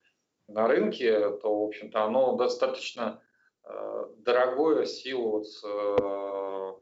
[0.46, 3.29] на рынке, то, в общем-то, оно достаточно э,
[4.18, 6.72] дорогое в силу вот, э,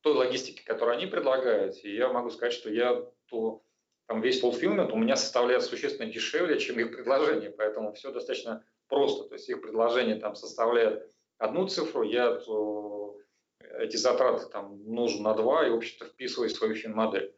[0.00, 3.62] той логистики, которую они предлагают, и я могу сказать, что я то
[4.06, 9.28] там весь fulfillment у меня составляет существенно дешевле, чем их предложение, поэтому все достаточно просто.
[9.28, 13.18] То есть их предложение там составляет одну цифру, я то
[13.78, 17.34] эти затраты там нужен на два и, в общем-то, вписывать в свою фин-модель.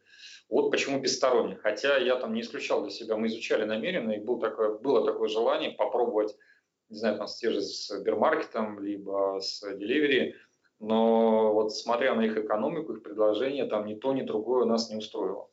[0.49, 1.57] Вот почему бессторонне.
[1.57, 5.27] Хотя я там не исключал для себя, мы изучали намеренно, и был такое, было такое
[5.27, 6.35] желание попробовать,
[6.91, 10.33] не знаю, там, с те же с Сбермаркетом, либо с Delivery,
[10.79, 14.97] но вот смотря на их экономику, их предложение, там ни то, ни другое нас не
[14.97, 15.49] устроило.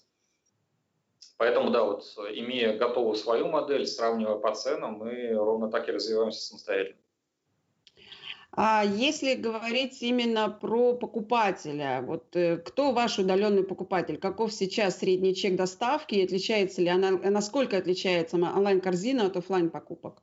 [1.37, 6.41] Поэтому, да, вот имея готовую свою модель, сравнивая по ценам, мы ровно так и развиваемся
[6.41, 6.99] самостоятельно.
[8.51, 14.17] А если говорить именно про покупателя, вот э, кто ваш удаленный покупатель?
[14.17, 16.25] Каков сейчас средний чек доставки?
[16.25, 20.23] Отличается ли она, насколько отличается онлайн-корзина от офлайн покупок?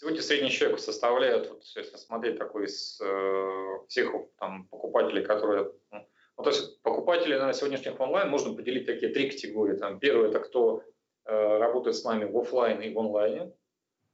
[0.00, 5.72] Сегодня средний чек составляет, вот, если смотреть такой из э, всех там, покупателей, которые...
[5.90, 9.76] Ну, ну, то есть покупатели на сегодняшних онлайн можно поделить такие три категории.
[9.76, 10.84] Там, первое– это кто
[11.24, 13.52] э, работает с нами в офлайн и в онлайне.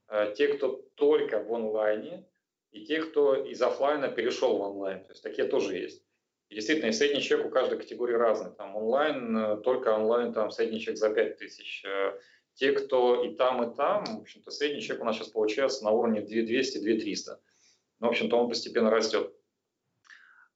[0.09, 2.27] Э, те, кто только в онлайне,
[2.71, 5.05] и те, кто из офлайна перешел в онлайн.
[5.05, 6.03] То есть такие тоже есть.
[6.49, 8.53] Действительно, и средний чек у каждой категории разный.
[8.53, 11.85] Там онлайн, э, только онлайн, там средний чек за 5 тысяч.
[12.55, 15.91] Те, кто и там, и там, в общем-то, средний чек у нас сейчас получается на
[15.91, 17.39] уровне 2200-2300.
[18.01, 19.33] Ну, в общем-то, он постепенно растет.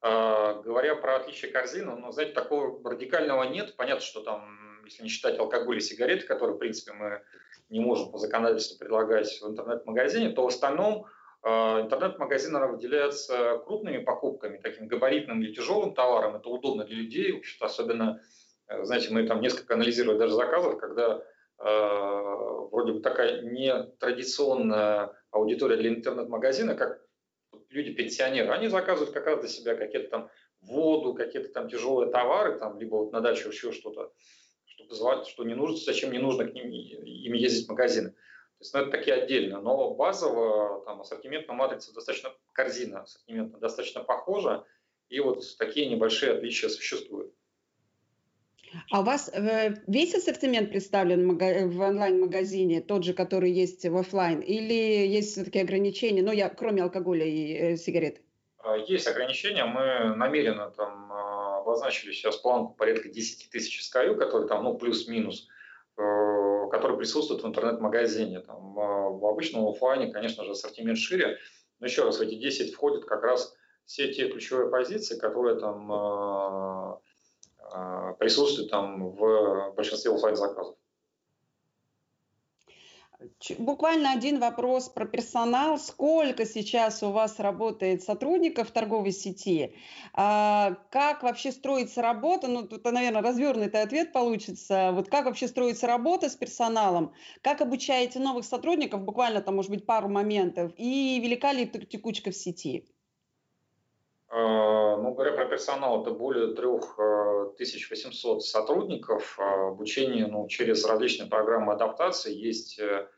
[0.00, 3.74] А, говоря про отличие корзины, ну, знаете, такого радикального нет.
[3.76, 7.22] Понятно, что там, если не считать алкоголь и сигареты, которые, в принципе, мы
[7.68, 11.06] не можем по законодательству предлагать в интернет-магазине, то в остальном
[11.42, 16.36] э, интернет-магазин выделяется крупными покупками, таким габаритным или тяжелым товаром.
[16.36, 18.22] Это удобно для людей, в общем-то, особенно,
[18.68, 21.22] э, знаете, мы там несколько анализировали даже заказов, когда
[21.58, 27.04] вроде бы такая нетрадиционная аудитория для интернет-магазина, как
[27.70, 30.30] люди-пенсионеры, они заказывают как раз для себя какие-то там
[30.60, 34.12] воду, какие-то там тяжелые товары, там, либо вот на дачу еще что-то
[34.78, 38.10] что позволит, что не нужно, зачем не нужно к ним им ездить в магазины.
[38.10, 39.60] То есть, ну, это такие отдельно.
[39.60, 44.64] Но базово там ассортиментная матрица достаточно, корзина ассортиментная достаточно похожа,
[45.08, 47.34] и вот такие небольшие отличия существуют.
[48.90, 54.40] А у вас э, весь ассортимент представлен в онлайн-магазине, тот же, который есть в офлайн,
[54.40, 58.20] или есть все-таки ограничения, ну, я, кроме алкоголя и э, сигарет?
[58.58, 61.08] А, есть ограничения, мы намеренно там
[61.68, 65.48] обозначили сейчас планку порядка 10 тысяч SKU, которые там, ну, плюс-минус,
[65.96, 68.40] э, которые присутствуют в интернет-магазине.
[68.40, 71.38] Там, э, в обычном офлайне, конечно же, ассортимент шире,
[71.80, 73.54] но еще раз, в эти 10 входят как раз
[73.84, 77.00] все те ключевые позиции, которые там
[77.74, 80.76] э, присутствуют там в большинстве офлайн заказов.
[83.58, 85.78] Буквально один вопрос про персонал.
[85.78, 89.74] Сколько сейчас у вас работает сотрудников торговой сети?
[90.12, 92.46] А, как вообще строится работа?
[92.46, 94.92] Ну, тут, наверное, развернутый ответ получится.
[94.92, 97.12] Вот как вообще строится работа с персоналом?
[97.42, 99.02] Как обучаете новых сотрудников?
[99.02, 100.72] Буквально там, может быть, пару моментов.
[100.76, 102.86] И велика ли текучка в сети?
[104.30, 109.38] А, ну, говоря про персонал, это более 3800 э, сотрудников.
[109.38, 112.34] А, обучение ну, через различные программы адаптации.
[112.34, 113.08] Есть э,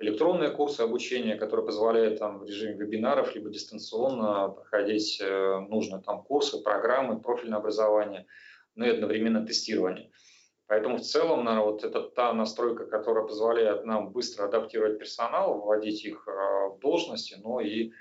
[0.00, 6.24] электронные курсы обучения, которые позволяют там, в режиме вебинаров либо дистанционно проходить э, нужные там
[6.24, 8.26] курсы, программы, профильное образование,
[8.74, 10.10] ну и одновременно тестирование.
[10.66, 16.04] Поэтому в целом, наверное, вот это та настройка, которая позволяет нам быстро адаптировать персонал, вводить
[16.04, 17.92] их в должности, но и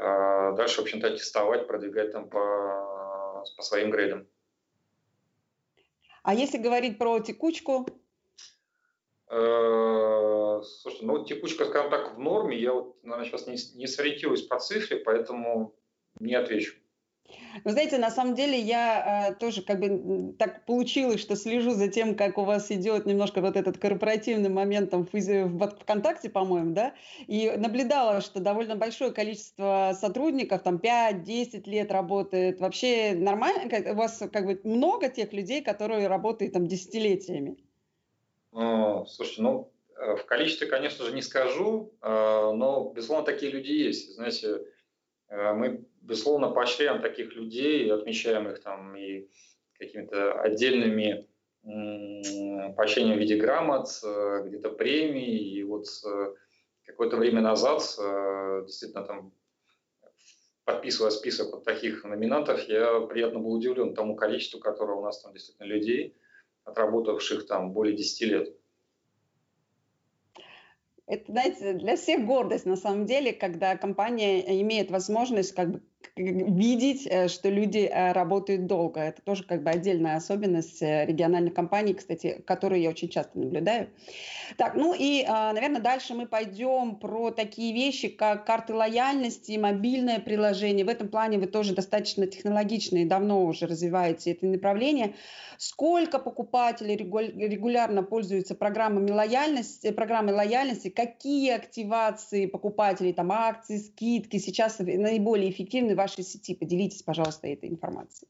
[0.00, 4.26] а, дальше, в общем-то, тестовать, продвигать там по, по своим грейдам.
[6.22, 7.86] А если говорить про текучку?
[9.28, 12.58] Э, слушайте, ну текучка, скажем так, в норме.
[12.58, 15.76] Я вот, наверное, сейчас не, не сориентируюсь по цифре, поэтому
[16.18, 16.79] не отвечу.
[17.64, 21.88] Вы знаете, на самом деле я э, тоже как бы так получилось, что слежу за
[21.88, 26.72] тем, как у вас идет немножко вот этот корпоративный момент там в, в ВКонтакте, по-моему,
[26.72, 26.94] да,
[27.26, 32.60] и наблюдала, что довольно большое количество сотрудников, там 5-10 лет работает.
[32.60, 33.70] Вообще нормально?
[33.92, 37.56] У вас как бы много тех людей, которые работают там десятилетиями?
[38.52, 43.70] Ну, слушайте, ну, э, в количестве, конечно же, не скажу, э, но, безусловно, такие люди
[43.70, 44.14] есть.
[44.14, 44.62] Знаете,
[45.28, 49.28] э, мы безусловно, поощряем таких людей, отмечаем их там и
[49.78, 51.28] какими-то отдельными
[52.76, 55.36] поощрением в виде грамот, э, где-то премий.
[55.36, 56.34] И вот э,
[56.84, 59.32] какое-то время назад, э, действительно, там,
[60.64, 65.32] подписывая список вот таких номинантов, я приятно был удивлен тому количеству, которое у нас там
[65.32, 66.16] действительно людей,
[66.64, 68.56] отработавших там более 10 лет.
[71.06, 75.82] Это, знаете, для всех гордость на самом деле, когда компания имеет возможность как бы
[76.16, 79.00] видеть, э, что люди э, работают долго.
[79.00, 83.88] Это тоже как бы отдельная особенность э, региональных компаний, кстати, которые я очень часто наблюдаю.
[84.56, 90.18] Так, ну и, а, наверное, дальше мы пойдем про такие вещи, как карты лояльности, мобильное
[90.18, 90.84] приложение.
[90.84, 95.14] В этом плане вы тоже достаточно технологичны и давно уже развиваете это направление.
[95.56, 100.88] Сколько покупателей регулярно пользуются программами лояльности, программой лояльности?
[100.88, 106.54] Какие активации покупателей, там акции, скидки сейчас наиболее эффективны в вашей сети?
[106.54, 108.28] Поделитесь, пожалуйста, этой информацией.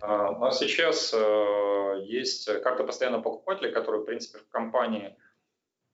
[0.00, 5.16] А, у нас сейчас э, есть карта постоянного покупателя, которая, в принципе, в компании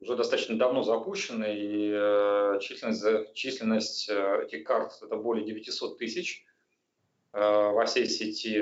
[0.01, 6.45] уже достаточно давно запущена, и э, численность, численность э, этих карт это более 900 тысяч
[7.33, 8.61] во всей сети.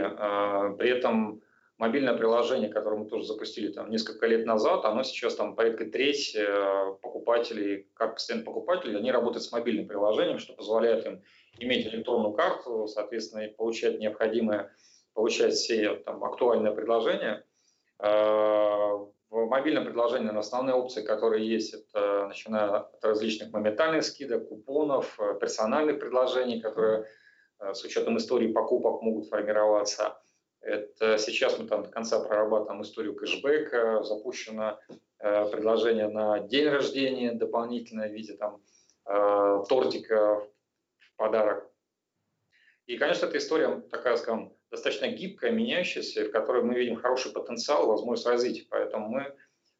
[0.79, 1.43] При этом
[1.77, 6.35] мобильное приложение, которое мы тоже запустили там несколько лет назад, оно сейчас там порядка треть
[7.03, 11.23] покупателей, карт постоянных покупателей, они работают с мобильным приложением, что позволяет им
[11.59, 14.71] иметь электронную карту, соответственно, получать необходимое
[15.15, 17.45] получать все там, актуальные предложения.
[17.99, 18.97] А,
[19.31, 25.39] в мобильном предложении основные опции, которые есть, это начиная от различных моментальных скидок, купонов, э,
[25.41, 27.07] персональных предложений, которые
[27.59, 30.19] э, с учетом истории покупок могут формироваться.
[30.61, 34.79] Это сейчас мы там до конца прорабатываем историю кэшбэка, запущено
[35.19, 38.61] э, предложение на день рождения дополнительное в виде там
[39.69, 40.49] тортика в
[41.23, 41.71] подарок.
[42.87, 47.87] И, конечно, эта история такая, скажем, достаточно гибкая, меняющаяся, в которой мы видим хороший потенциал,
[47.87, 48.67] возможность развития.
[48.69, 49.37] Поэтому мы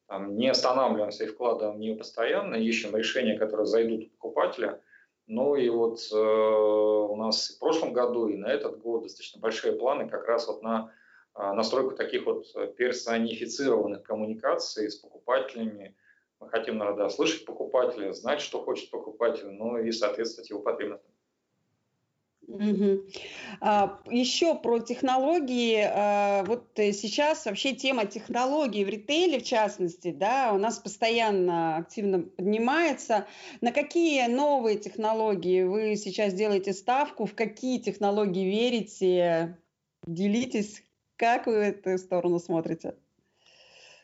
[0.07, 4.81] там, не останавливаемся и вкладываем в нее постоянно, ищем решения, которые зайдут у покупателя.
[5.27, 9.73] Ну и вот э, у нас в прошлом году и на этот год достаточно большие
[9.73, 10.93] планы как раз вот на
[11.35, 15.97] э, настройку таких вот персонифицированных коммуникаций с покупателями.
[16.39, 21.13] Мы хотим, наверное, да, слышать покупателя, знать, что хочет покупатель, ну и соответствовать его потребностям.
[22.49, 23.05] Угу.
[23.61, 25.83] А, еще про технологии.
[25.85, 31.77] А, вот э, сейчас вообще тема технологий в ритейле, в частности, да, у нас постоянно
[31.77, 33.27] активно поднимается.
[33.61, 37.27] На какие новые технологии вы сейчас делаете ставку?
[37.27, 39.59] В какие технологии верите?
[40.05, 40.83] Делитесь,
[41.17, 42.97] как вы в эту сторону смотрите?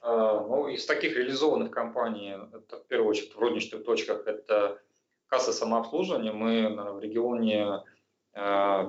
[0.00, 4.80] А, ну, из таких реализованных компаний, это в первую очередь в розничных точках, это
[5.26, 6.32] касса самообслуживания.
[6.32, 7.82] Мы в регионе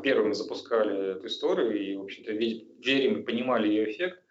[0.04, 4.22] первыми запускали эту историю и, в общем-то, верим и понимали ее эффект.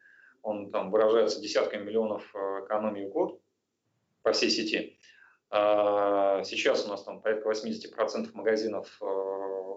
[0.43, 3.41] Он там выражается десятками миллионов а, экономии в год
[4.23, 4.97] по всей сети.
[5.51, 9.01] А, сейчас у нас там порядка 80% магазинов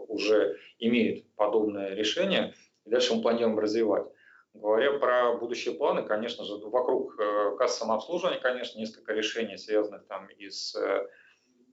[0.08, 2.54] уже имеют подобное решение,
[2.86, 4.06] и дальше мы планируем развивать.
[4.54, 7.16] Говоря про будущие планы, конечно же, вокруг
[7.58, 11.08] кассы самообслуживания, конечно, несколько решений, связанных там и с Э,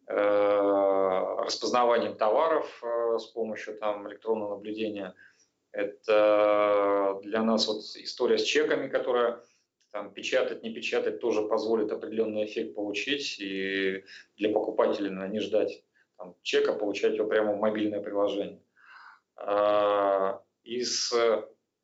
[0.09, 5.15] распознаванием товаров э, с помощью там, электронного наблюдения.
[5.73, 9.43] Это для нас вот история с чеками, которая
[9.91, 13.39] там, печатать, не печатать, тоже позволит определенный эффект получить.
[13.39, 14.03] И
[14.37, 15.85] для покупателя не ждать
[16.17, 18.63] там, чека, получать его прямо в мобильное приложение.
[19.37, 21.13] А, из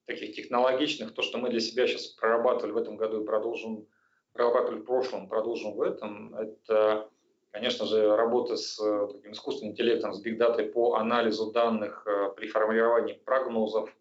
[0.07, 3.87] таких технологичных, то, что мы для себя сейчас прорабатывали в этом году и продолжим,
[4.33, 7.09] прорабатывали в прошлом, продолжим в этом, это
[7.55, 12.49] Конечно же, работа с э, таким искусственным интеллектом, с бигдатой по анализу данных э, при
[12.49, 13.97] формировании прогнозов,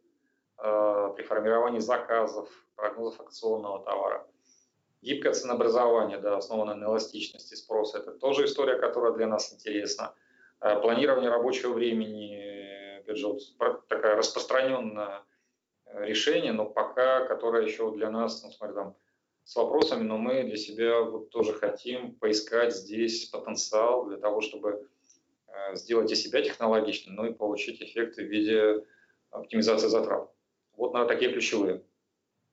[0.58, 4.26] э, при формировании заказов, прогнозов акционного товара.
[5.04, 10.16] Гибкое ценообразование, да, основанное на эластичности спроса, это тоже история, которая для нас интересна.
[10.60, 13.42] Планирование рабочего времени, опять же, вот
[13.88, 15.22] такая распространенное
[15.86, 18.96] решение, но пока, которое еще для нас, ну, смотри, там,
[19.44, 24.88] с вопросами, но мы для себя вот тоже хотим поискать здесь потенциал для того, чтобы
[25.48, 28.86] э, сделать и себя технологичным, но и получить эффекты в виде
[29.32, 30.30] оптимизации затрат.
[30.78, 31.84] Вот, наверное, такие ключевые.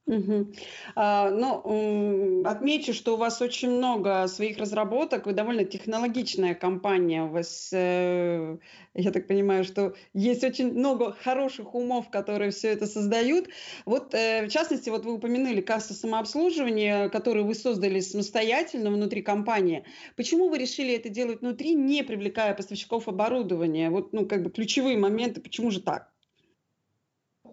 [0.07, 0.53] Угу.
[0.97, 7.29] А, ну, отмечу, что у вас очень много своих разработок, вы довольно технологичная компания, у
[7.29, 8.59] вас, э,
[8.95, 13.51] я так понимаю, что есть очень много хороших умов, которые все это создают.
[13.87, 19.85] Вот, э, в частности, вот вы упомянули кассы самообслуживания, которые вы создали самостоятельно внутри компании.
[20.17, 23.91] Почему вы решили это делать внутри, не привлекая поставщиков оборудования?
[23.91, 26.10] Вот, ну, как бы ключевые моменты, почему же так?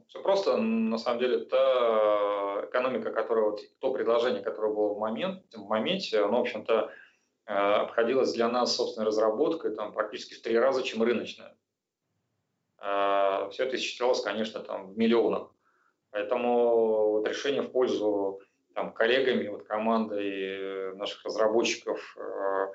[0.07, 5.43] Все просто, на самом деле, та экономика, которая, вот, то предложение, которое было в, момент,
[5.53, 6.91] в моменте, оно, в общем-то,
[7.45, 11.57] э, обходилось для нас собственной разработкой там, практически в три раза, чем рыночная.
[12.79, 15.51] Э, Все это исчислялось, конечно, там, в миллионах.
[16.11, 18.39] Поэтому вот решение в пользу
[18.73, 22.67] там, коллегами, вот, командой наших разработчиков э,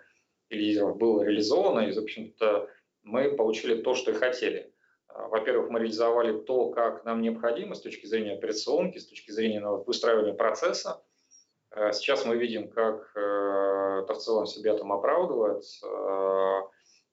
[0.51, 2.69] и лидеров было реализовано, и, в общем-то,
[3.05, 4.71] мы получили то, что и хотели–
[5.15, 10.35] во-первых, мы реализовали то, как нам необходимо с точки зрения операционки, с точки зрения выстраивания
[10.35, 11.03] процесса.
[11.93, 15.65] Сейчас мы видим, как это в целом себя там оправдывает,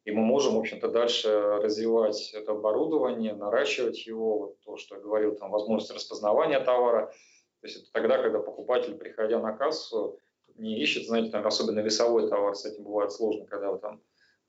[0.05, 1.29] и мы можем, в общем-то, дальше
[1.61, 7.13] развивать это оборудование, наращивать его, вот то, что я говорил, там, возможность распознавания товара.
[7.61, 10.17] То есть это тогда, когда покупатель, приходя на кассу,
[10.55, 14.01] не ищет, знаете, там особенно весовой товар, с этим бывает сложно, когда вы там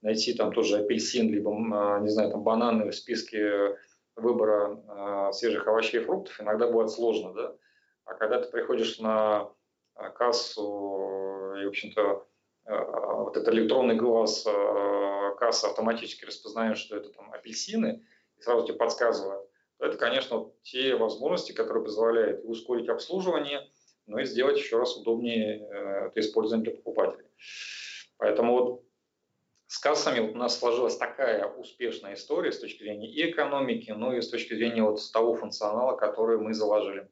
[0.03, 3.77] найти там тоже апельсин, либо, а, не знаю, там бананы в списке
[4.17, 7.57] выбора э, свежих овощей и фруктов, иногда бывает сложно, да.
[8.05, 9.51] А когда ты приходишь на
[9.95, 12.27] а, кассу, и, в общем-то,
[12.67, 12.85] э,
[13.17, 18.05] вот этот электронный глаз э, касса автоматически распознает, что это там апельсины,
[18.37, 19.49] и сразу тебе подсказывает,
[19.79, 23.71] то это, конечно, те возможности, которые позволяют ускорить обслуживание,
[24.07, 25.67] но и сделать еще раз удобнее
[26.07, 27.27] это использование для покупателей.
[28.19, 28.85] Поэтому вот
[29.71, 34.21] с кассами у нас сложилась такая успешная история с точки зрения и экономики, но и
[34.21, 37.09] с точки зрения вот того функционала, который мы заложили.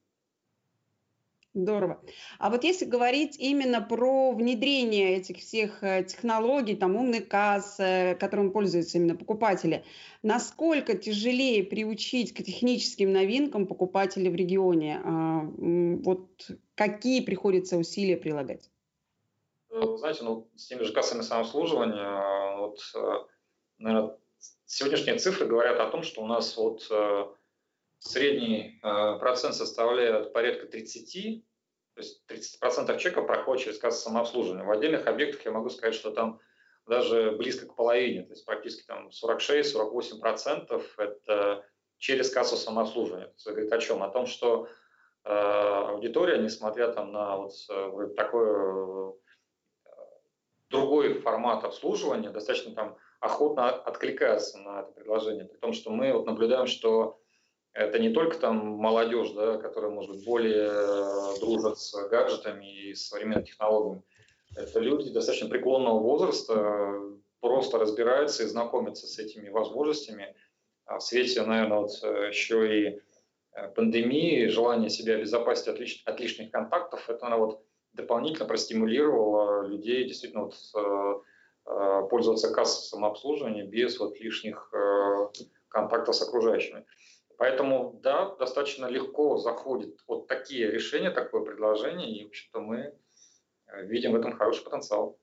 [1.55, 2.03] Здорово.
[2.41, 7.77] А вот если говорить именно про внедрение этих всех э, технологий, там умных касс,
[8.19, 9.85] которым пользуются именно покупатели,
[10.25, 15.01] насколько тяжелее приучить к техническим новинкам покупателей в регионе?
[15.05, 18.69] А, вот какие приходится усилия прилагать?
[19.79, 23.15] Э, знаете, ну, с теми же кассами самообслуживания, э, вот, э,
[23.79, 24.19] наверное,
[24.67, 26.83] сегодняшние цифры говорят о том, что у нас вот
[28.01, 31.45] средний процент составляет порядка 30,
[31.95, 34.65] то есть 30% чеков проходит через кассу самообслуживания.
[34.65, 36.39] В отдельных объектах я могу сказать, что там
[36.87, 41.65] даже близко к половине, то есть практически там 46-48% это
[41.97, 43.27] через кассу самообслуживания.
[43.27, 44.03] Это говорит о чем?
[44.05, 44.69] О том, что
[45.25, 47.53] э, аудитория, несмотря там на вот
[48.15, 49.15] такое
[50.71, 55.45] другой формат обслуживания, достаточно там охотно откликается на это предложение.
[55.45, 57.21] При том, что мы вот наблюдаем, что
[57.73, 62.95] это не только там молодежь, да, которая, может быть, более э, дружит с гаджетами и
[62.95, 64.03] современными технологиями.
[64.57, 67.01] Это люди достаточно преклонного возраста,
[67.41, 70.35] просто разбираются и знакомятся с этими возможностями.
[70.87, 73.01] А в свете, наверное, вот э, еще и
[73.53, 77.68] э, пандемии, желание себя обезопасить от, лиш, от лишних контактов, это, наверное, вот
[77.99, 81.21] дополнительно простимулировало людей действительно вот, э,
[81.67, 85.29] э, пользоваться кассой самообслуживания без вот лишних э,
[85.69, 86.87] контактов с окружающими.
[87.37, 92.95] Поэтому, да, достаточно легко заходит вот такие решения, такое предложение, и, в общем-то, мы
[93.83, 95.19] видим в этом хороший потенциал.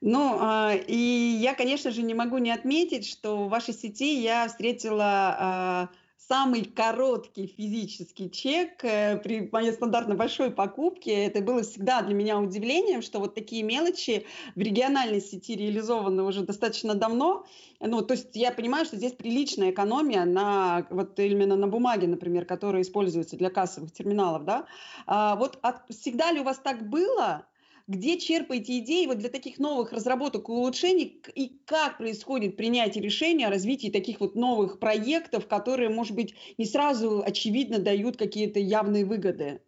[0.00, 4.48] Ну, а, и я, конечно же, не могу не отметить, что в вашей сети я
[4.48, 5.88] встретила а,
[6.28, 11.26] самый короткий физический чек э, при моей стандартно большой покупке.
[11.26, 16.42] Это было всегда для меня удивлением, что вот такие мелочи в региональной сети реализованы уже
[16.42, 17.46] достаточно давно.
[17.80, 22.44] Ну, то есть я понимаю, что здесь приличная экономия на вот именно на бумаге, например,
[22.44, 24.66] которая используется для кассовых терминалов, да.
[25.06, 27.46] А вот от, всегда ли у вас так было?
[27.86, 33.46] Где черпаете идеи вот для таких новых разработок и улучшений, и как происходит принятие решения
[33.46, 39.04] о развитии таких вот новых проектов, которые, может быть, не сразу очевидно дают какие-то явные
[39.04, 39.62] выгоды?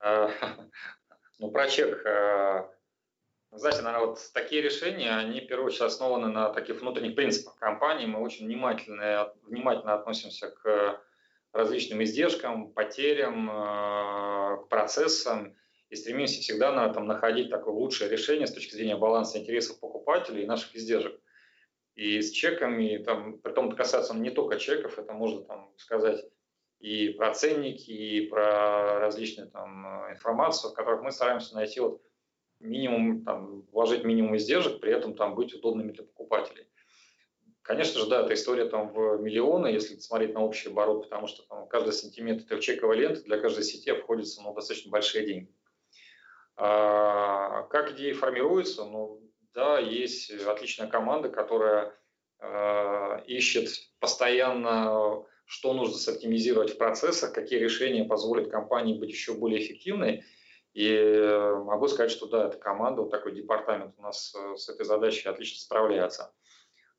[0.00, 0.30] А,
[1.38, 2.04] ну, про чек.
[2.06, 2.70] А,
[3.52, 8.06] знаете, наверное, вот такие решения, они, в первую очередь, основаны на таких внутренних принципах компании.
[8.06, 11.00] Мы очень внимательно, внимательно относимся к
[11.52, 15.56] различным издержкам, потерям, а, к процессам
[15.90, 20.42] и стремимся всегда на, там, находить такое лучшее решение с точки зрения баланса интересов покупателей
[20.42, 21.20] и наших издержек.
[21.94, 26.24] И с чеками, там, при том это касается не только чеков, это можно там, сказать
[26.78, 32.02] и про ценники, и про различные там, информацию, в которых мы стараемся найти вот
[32.60, 36.66] минимум, там, вложить минимум издержек, при этом там, быть удобными для покупателей.
[37.62, 41.42] Конечно же, да, эта история там в миллионы, если смотреть на общий оборот, потому что
[41.48, 45.52] там каждый сантиметр этой чековой ленты для каждой сети обходится ну, достаточно большие деньги.
[46.56, 48.84] А, как идеи формируются?
[48.84, 49.20] Ну,
[49.54, 51.94] да, есть отличная команда, которая
[52.40, 53.68] э, ищет
[54.00, 60.24] постоянно, что нужно соптимизировать в процессах, какие решения позволят компании быть еще более эффективной.
[60.72, 64.84] И могу сказать, что да, эта команда, вот такой департамент у нас э, с этой
[64.84, 66.34] задачей отлично справляется.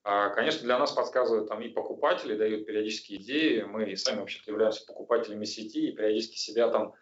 [0.03, 3.61] А, конечно, для нас подсказывают там и покупатели, дают периодические идеи.
[3.61, 6.95] Мы и сами вообще являемся покупателями сети и периодически себя там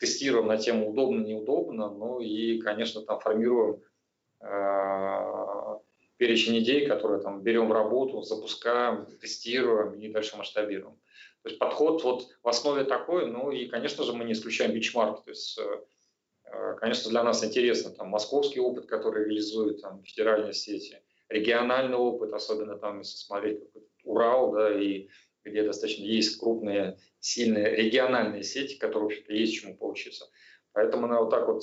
[0.00, 3.82] тестируем на тему удобно, неудобно, ну и, конечно, там формируем
[4.40, 5.78] э,
[6.16, 10.96] перечень идей, которые там берем в работу, запускаем, тестируем и дальше масштабируем.
[11.42, 15.22] То есть подход вот в основе такой, ну и, конечно же, мы не исключаем бичмарки,
[15.24, 21.02] то есть э, конечно, для нас интересно там московский опыт, который реализует там федеральные сети,
[21.28, 23.60] региональный опыт, особенно там, если смотреть
[24.04, 25.08] Урал, да, и
[25.44, 30.26] где достаточно есть крупные, сильные региональные сети, которые, в общем-то, есть чему поучиться.
[30.72, 31.62] Поэтому на вот так вот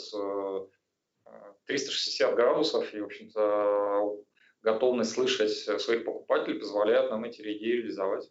[1.65, 4.17] 360 градусов и, в общем-то,
[4.61, 8.29] готовность слышать своих покупателей позволяет нам эти идеи реализовать.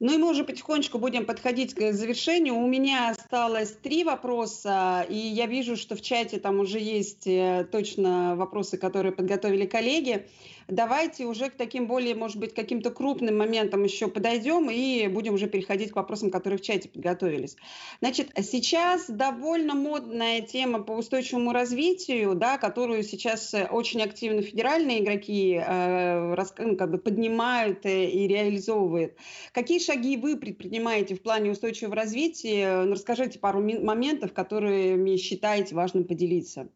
[0.00, 2.54] Ну и мы уже потихонечку будем подходить к завершению.
[2.54, 7.66] У меня осталось три вопроса, и я вижу, что в чате там уже есть э,
[7.72, 10.28] точно вопросы, которые подготовили коллеги.
[10.68, 15.46] Давайте уже к таким более, может быть, каким-то крупным моментам еще подойдем и будем уже
[15.46, 17.56] переходить к вопросам, которые в чате подготовились.
[18.02, 25.58] Значит, сейчас довольно модная тема по устойчивому развитию, да, которую сейчас очень активно федеральные игроки
[25.58, 29.16] э, ну, как бы поднимают э, и реализовывают.
[29.52, 32.84] Какие шаги вы предпринимаете в плане устойчивого развития?
[32.84, 36.68] Расскажите пару моментов, которыми считаете важным поделиться.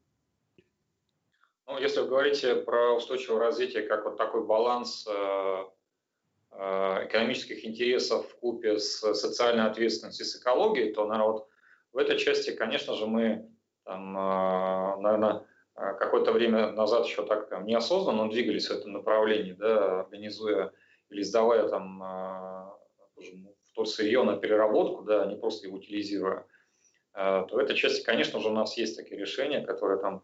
[1.72, 5.64] Ну, если вы говорите про устойчивое развитие как вот такой баланс э,
[6.50, 11.48] э, экономических интересов в купе с социальной ответственностью, с экологией, то, наверное, вот
[11.94, 13.50] в этой части, конечно же, мы,
[13.84, 20.00] там, э, наверное, какое-то время назад еще так там, неосознанно двигались в этом направлении, да,
[20.00, 20.72] организуя
[21.08, 22.76] или сдавая там
[23.72, 26.44] вторсырье на переработку, да, не просто его утилизируя,
[27.14, 30.22] то в этой части, конечно же, у нас есть такие решения, которые там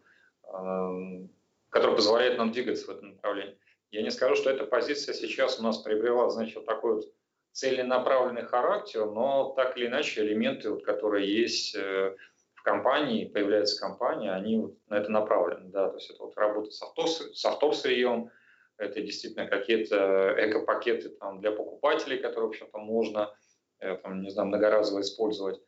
[1.69, 3.57] который позволяет нам двигаться в этом направлении.
[3.91, 7.05] Я не скажу, что эта позиция сейчас у нас приобрела, значит, вот такой вот
[7.51, 12.15] целенаправленный характер, но так или иначе элементы, вот, которые есть э,
[12.53, 15.69] в компании, появляются в компании, они вот на это направлены.
[15.69, 15.89] Да?
[15.89, 18.29] То есть это вот работа с, авто, с авторсырьем,
[18.77, 23.33] это действительно какие-то эко-пакеты там, для покупателей, которые, в общем-то, можно
[23.79, 25.59] э, там, не знаю, многоразово использовать.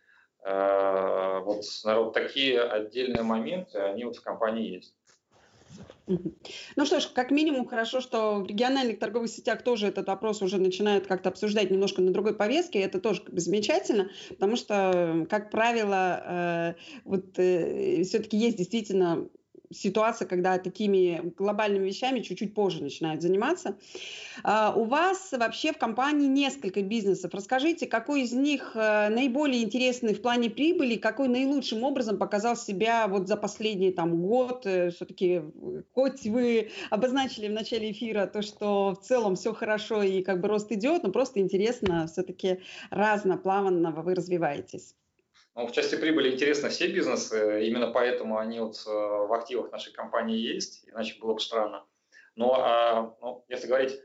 [0.43, 4.95] Э, вот, вот такие отдельные моменты, они вот в компании есть.
[6.07, 10.57] Ну что ж, как минимум хорошо, что в региональных торговых сетях тоже этот вопрос уже
[10.57, 12.79] начинают как-то обсуждать немножко на другой повестке.
[12.79, 19.27] Это тоже как бы замечательно, потому что, как правило, э, вот э, все-таки есть действительно
[19.73, 23.77] ситуация, когда такими глобальными вещами чуть-чуть позже начинают заниматься.
[24.43, 27.33] А, у вас вообще в компании несколько бизнесов.
[27.33, 33.07] Расскажите, какой из них э, наиболее интересный в плане прибыли, какой наилучшим образом показал себя
[33.07, 34.65] вот за последний там, год.
[34.65, 35.41] Э, Все-таки,
[35.93, 40.47] хоть вы обозначили в начале эфира то, что в целом все хорошо и как бы
[40.47, 42.59] рост идет, но просто интересно, все-таки
[42.89, 44.95] разноплавно вы развиваетесь.
[45.53, 49.91] Ну, в части прибыли интересны все бизнесы, именно поэтому они вот э, в активах нашей
[49.91, 51.85] компании есть, иначе было бы странно.
[52.35, 53.99] Но а, ну, если говорить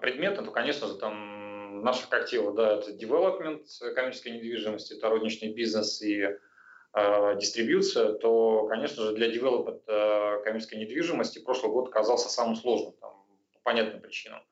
[0.00, 6.02] предметно, то, конечно же, там наших активов, да, это development коммерческой недвижимости, это розничный бизнес
[6.02, 12.56] и э, дистрибьюция, то, конечно же, для development э, коммерческой недвижимости прошлый год оказался самым
[12.56, 13.12] сложным, там,
[13.54, 14.42] по понятным причинам.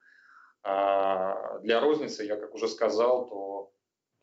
[0.63, 3.74] А для розницы, я как уже сказал, то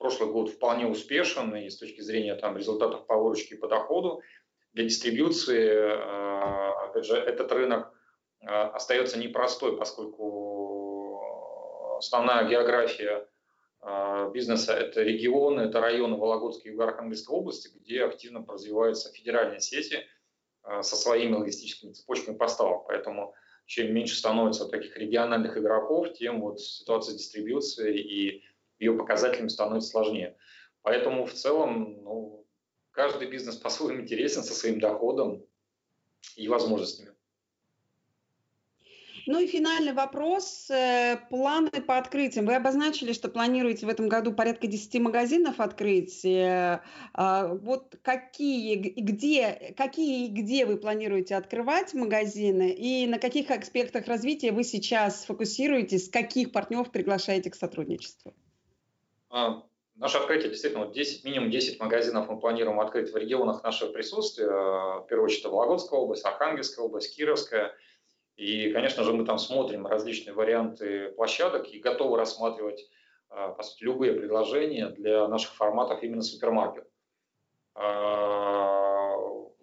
[0.02, 4.22] прошлый год вполне успешен и с точки зрения там, результатов по выручке и по доходу.
[4.74, 7.94] Для дистрибьюции, э, опять же, этот рынок
[8.42, 11.22] э, остается непростой, поскольку
[11.98, 13.28] основная география
[13.82, 20.06] э, бизнеса– это регионы, это районы Вологодской и Юго-Архангельской области, где активно развиваются федеральные сети
[20.82, 22.86] со своими логистическими цепочками поставок.
[22.88, 23.34] Поэтому
[23.66, 28.44] чем меньше становится таких региональных игроков, тем вот ситуация с дистрибьюцией и
[28.82, 30.36] ее показателями становится сложнее.
[30.82, 32.46] Поэтому в целом ну,
[32.92, 35.46] каждый бизнес по-своему интересен со своим доходом
[36.36, 37.12] и возможностями.
[39.28, 40.70] Ну и финальный вопрос.
[40.72, 42.48] Э, планы по открытиям.
[42.48, 46.26] Вы обозначили, что планируете в этом году порядка 10 магазинов открыть.
[46.26, 46.82] Э,
[47.14, 54.08] а вот какие, где, какие и где вы планируете открывать магазины и на каких аспектах
[54.08, 58.34] развития вы сейчас фокусируетесь, каких партнеров приглашаете к сотрудничеству?
[59.32, 59.64] А,
[59.96, 64.48] наше открытие действительно 10, минимум 10 магазинов мы планируем открыть в регионах нашего присутствия.
[64.48, 67.74] В первую очередь Вологодская область, Архангельская область, Кировская.
[68.36, 72.90] И, конечно же, мы там смотрим различные варианты площадок и готовы рассматривать,
[73.30, 76.90] а, по сути, любые предложения для наших форматов именно супермаркет.
[77.74, 79.16] А,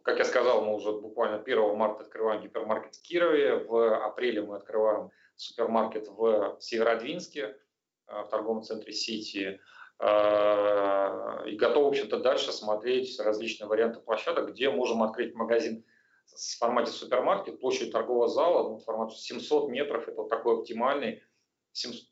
[0.02, 4.56] как я сказал, мы уже буквально 1 марта открываем гипермаркет в Кирове, в апреле мы
[4.56, 7.54] открываем супермаркет в Северодвинске–
[8.08, 9.60] в торговом центре Сити.
[10.00, 15.84] Э, и готов, в общем-то, дальше смотреть различные варианты площадок, где можем открыть магазин
[16.26, 21.22] в формате супермаркет, площадь торгового зала, ну, формат 700 метров, это вот такой оптимальный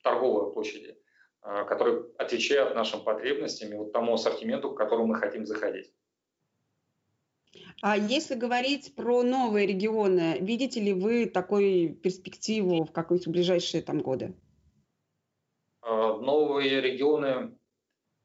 [0.03, 0.99] торговой площади,
[1.43, 5.93] э, который отвечает нашим потребностям и вот тому ассортименту, к которому мы хотим заходить.
[7.83, 14.01] А если говорить про новые регионы, видите ли вы такую перспективу в какие-то ближайшие там
[14.01, 14.35] годы?
[15.87, 17.57] А, новые регионы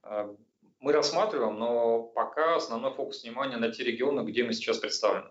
[0.02, 0.36] а,
[0.80, 5.30] мы рассматриваем, но пока основной фокус внимания на те регионы, где мы сейчас представлены.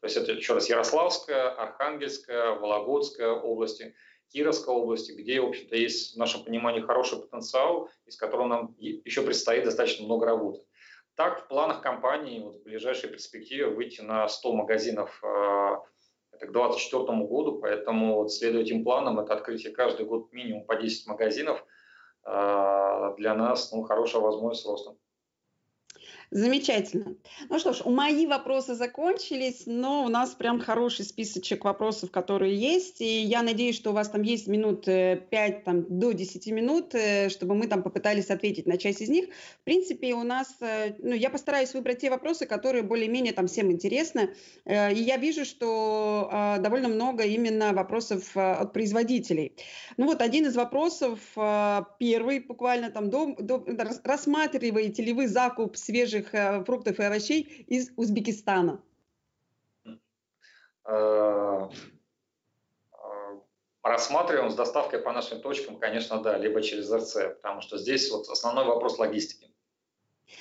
[0.00, 3.96] То есть это еще раз Ярославская, Архангельская, Вологодская области,
[4.28, 9.22] Кировской области, где, в общем-то, есть в нашем понимании хороший потенциал, из которого нам еще
[9.22, 10.60] предстоит достаточно много работы.
[11.16, 15.76] Так, в планах компании вот, в ближайшей перспективе выйти на 100 магазинов э,
[16.30, 20.76] это к 2024 году, поэтому вот, следуя этим планам, это открытие каждый год минимум по
[20.76, 21.71] 10 магазинов э,
[22.24, 24.96] для нас ну, хорошая возможность роста.
[26.32, 27.14] Замечательно.
[27.50, 33.02] Ну что ж, мои вопросы закончились, но у нас прям хороший списочек вопросов, которые есть,
[33.02, 36.94] и я надеюсь, что у вас там есть минут 5 э, там, до 10 минут,
[36.94, 39.26] э, чтобы мы там попытались ответить на часть из них.
[39.60, 43.70] В принципе, у нас, э, ну, я постараюсь выбрать те вопросы, которые более-менее там всем
[43.70, 49.52] интересны, и я вижу, что довольно много именно вопросов от производителей.
[49.98, 51.18] Ну вот один из вопросов,
[51.98, 53.62] первый буквально там, до, до,
[54.04, 58.80] рассматриваете ли вы закуп свежих свежих э, фруктов и овощей из Узбекистана?
[59.84, 59.92] Э,
[60.86, 61.68] э,
[63.82, 68.28] рассматриваем с доставкой по нашим точкам, конечно, да, либо через РЦ, потому что здесь вот
[68.28, 69.48] основной вопрос логистики.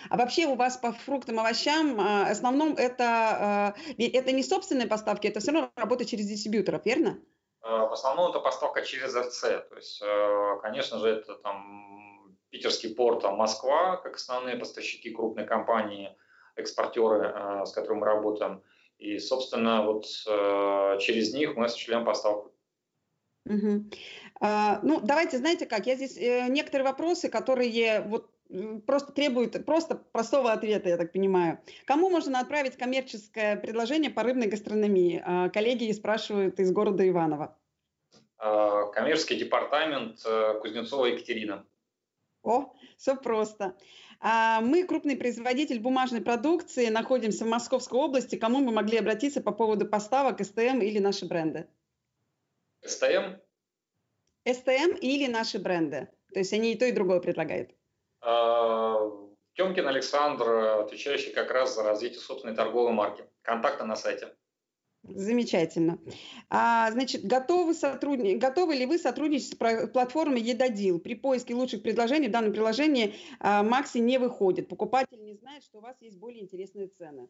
[0.09, 5.41] А вообще у вас по фруктам, овощам в основном это, это не собственные поставки, это
[5.41, 7.19] все равно работа через дистрибьюторов, верно?
[7.61, 9.41] В основном это поставка через РЦ.
[9.41, 10.01] То есть,
[10.61, 11.91] конечно же, это там
[12.52, 16.16] Питерский порт, а Москва, как основные поставщики крупной компании,
[16.56, 18.62] экспортеры, э, с которыми мы работаем.
[18.97, 22.54] И, собственно, вот э, через них мы осуществляем поставку.
[23.45, 23.86] Угу.
[24.41, 28.30] А, ну, давайте, знаете как, я здесь э, некоторые вопросы, которые вот
[28.86, 31.60] просто требуют просто простого ответа, я так понимаю.
[31.86, 35.24] Кому можно отправить коммерческое предложение по рыбной гастрономии?
[35.26, 37.58] А, коллеги спрашивают из города Иваново.
[38.38, 40.22] А, коммерческий департамент
[40.62, 41.66] Кузнецова Екатерина.
[42.44, 43.76] О, все просто.
[44.20, 48.36] А, мы крупный производитель бумажной продукции, находимся в Московской области.
[48.36, 51.68] Кому мы могли обратиться по поводу поставок СТМ или наши бренды?
[52.84, 53.38] СТМ?
[54.46, 56.08] СТМ или наши бренды.
[56.34, 57.72] То есть они и то, и другое предлагают.
[58.22, 59.12] А,
[59.54, 60.50] Темкин Александр,
[60.82, 63.24] отвечающий как раз за развитие собственной торговой марки.
[63.44, 64.36] Контакты на сайте.
[65.04, 65.99] Замечательно.
[66.49, 68.36] А, значит, готовы, сотрудни...
[68.36, 70.99] готовы ли вы сотрудничать с платформой Едодил?
[70.99, 74.68] При поиске лучших предложений в данном приложении а, Макси не выходит.
[74.68, 77.30] Покупатель не знает, что у вас есть более интересные цены.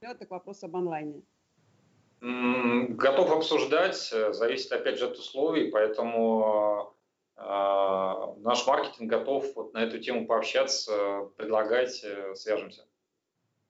[0.00, 1.22] Это к вопросу об онлайне.
[2.20, 6.94] Готов обсуждать, э, зависит опять же от условий, поэтому
[7.36, 12.86] э, наш маркетинг готов вот на эту тему пообщаться, предлагать, э, свяжемся.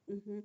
[0.07, 0.43] Угу.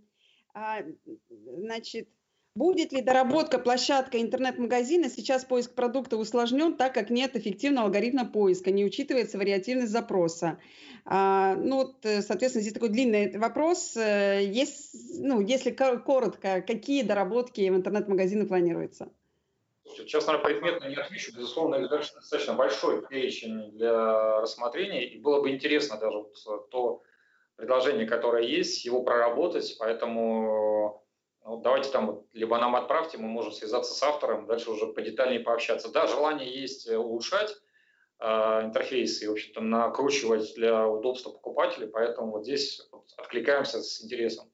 [0.54, 0.84] А,
[1.30, 2.10] значит,
[2.56, 5.10] Будет ли доработка площадка интернет-магазина?
[5.10, 10.60] Сейчас поиск продукта усложнен, так как нет эффективного алгоритма поиска, не учитывается вариативность запроса.
[11.04, 13.98] А, ну, вот, э, соответственно, здесь такой длинный вопрос.
[13.98, 19.10] Э, есть, ну, если коротко, какие доработки в интернет-магазины планируются?
[19.86, 21.36] Сейчас, наверное, предметно не отвечу.
[21.36, 25.08] Безусловно, это достаточно большой перечень для рассмотрения.
[25.08, 27.02] И было бы интересно даже вот то
[27.56, 29.76] предложение, которое есть, его проработать.
[29.80, 31.04] Поэтому
[31.46, 35.92] ну, давайте там либо нам отправьте, мы можем связаться с автором, дальше уже подетальнее пообщаться.
[35.92, 37.56] Да, желание есть э, улучшать
[38.20, 38.26] э,
[38.64, 44.50] интерфейс и, в общем-то, накручивать для удобства покупателей, поэтому вот здесь вот откликаемся с интересом.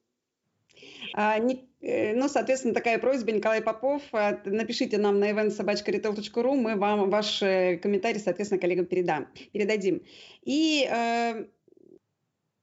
[1.14, 4.02] А, не, э, ну, соответственно, такая просьба, Николай Попов,
[4.44, 10.02] напишите нам на eventsobachkaretail.ru, мы вам ваш комментарий, соответственно, коллегам передам, передадим.
[10.42, 11.44] И э,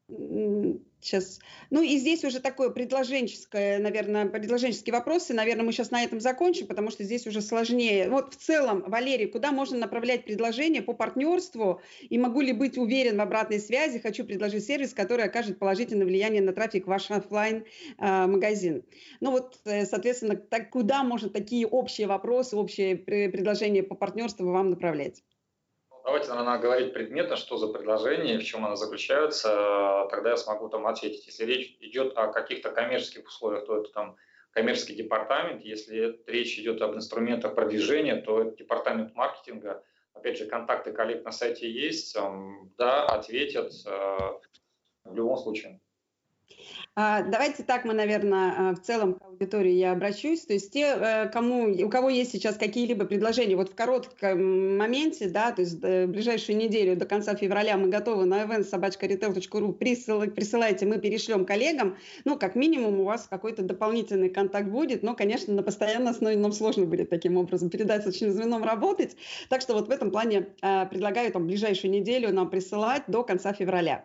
[0.09, 1.39] Сейчас.
[1.69, 5.33] Ну и здесь уже такое предложенческое, наверное, предложенческие вопросы.
[5.33, 8.09] Наверное, мы сейчас на этом закончим, потому что здесь уже сложнее.
[8.09, 11.81] Вот в целом, Валерий, куда можно направлять предложения по партнерству?
[12.01, 13.99] И могу ли быть уверен в обратной связи?
[13.99, 17.65] Хочу предложить сервис, который окажет положительное влияние на трафик в ваш офлайн
[17.97, 18.83] а, магазин.
[19.19, 24.69] Ну вот, э, соответственно, так, куда можно такие общие вопросы, общие предложения по партнерству вам
[24.69, 25.21] направлять?
[26.07, 30.87] Давайте, наверное, говорить предметно, что за предложение, в чем оно заключается, тогда я смогу там
[30.87, 31.25] ответить.
[31.25, 34.15] Если речь идет о каких-то коммерческих условиях, то это там
[34.51, 35.65] коммерческий департамент.
[35.65, 39.83] Если речь идет об инструментах продвижения, то это департамент маркетинга.
[40.13, 42.17] Опять же, контакты коллег на сайте есть.
[42.77, 44.17] Да, ответят э,
[45.03, 45.81] в любом случае.
[46.99, 50.41] А, давайте так мы, наверное, а, в целом к аудитории я обращусь.
[50.41, 55.29] То есть те, э, кому, у кого есть сейчас какие-либо предложения, вот в коротком моменте,
[55.29, 60.97] да, то есть в ближайшую неделю до конца февраля мы готовы на eventsobachkaretail.ru присылайте, мы
[60.97, 61.97] перешлем коллегам.
[62.25, 66.51] Ну, как минимум у вас какой-то дополнительный контакт будет, но, конечно, на постоянной основе нам
[66.51, 69.15] сложно будет таким образом передать очень звеном работать.
[69.49, 73.53] Так что вот в этом плане э, предлагаю там ближайшую неделю нам присылать до конца
[73.53, 74.03] февраля.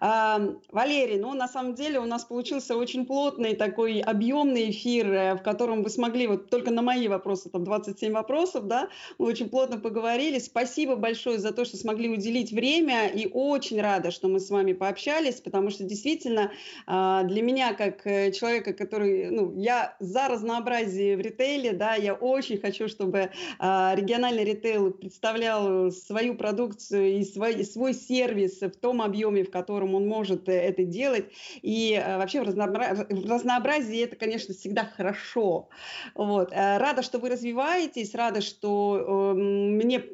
[0.00, 5.42] Валерий, ну, на самом деле у нас получился очень плотный такой объемный эфир, э, в
[5.42, 8.88] котором вы смогли вот только на мои вопросы, там 27 вопросов, да,
[9.18, 10.38] мы очень плотно поговорили.
[10.38, 14.72] Спасибо большое за то, что смогли уделить время и очень рада, что мы с вами
[14.72, 16.50] пообщались, потому что действительно
[16.86, 22.14] а, для меня, как э, человека, который, ну, я за разнообразие в ритейле, да, я
[22.14, 29.02] очень хочу, чтобы а, региональный ритейл представлял свою продукцию и свой, свой сервис в том
[29.02, 31.26] объеме, в котором которым он может э, это делать.
[31.62, 35.68] И э, вообще в разнообразии это, конечно, всегда хорошо.
[36.14, 36.52] Вот.
[36.52, 40.04] Э, рада, что вы развиваетесь, рада, что эм, мне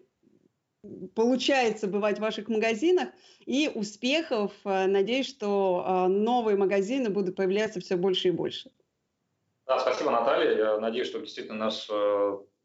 [1.15, 3.09] получается бывать в ваших магазинах.
[3.47, 4.53] И успехов.
[4.65, 8.71] Надеюсь, что новые магазины будут появляться все больше и больше.
[9.67, 10.57] Да, спасибо, Наталья.
[10.57, 11.89] Я надеюсь, что действительно наш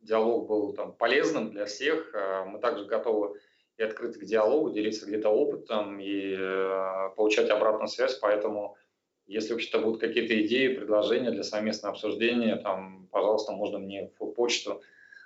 [0.01, 2.16] диалог был там, полезным для всех.
[2.47, 3.39] Мы также готовы
[3.82, 8.14] и открыты к диалогу, делиться где-то опытом и э, получать обратную связь.
[8.16, 8.78] Поэтому,
[9.26, 14.82] если вообще-то будут какие-то идеи, предложения для совместного обсуждения, там, пожалуйста, можно мне в почту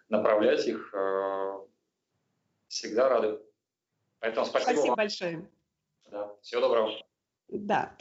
[0.08, 0.94] направлять их.
[0.94, 1.60] Э,
[2.68, 3.40] всегда рады.
[4.20, 4.96] Поэтому спасибо, спасибо вам.
[4.96, 5.50] большое.
[6.10, 6.34] Да.
[6.42, 6.92] Всего доброго.
[7.50, 7.96] Да.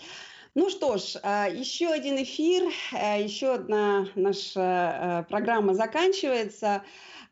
[0.55, 6.85] Ну что ж, а, еще один эфир, э, еще одна наша э, программа заканчивается.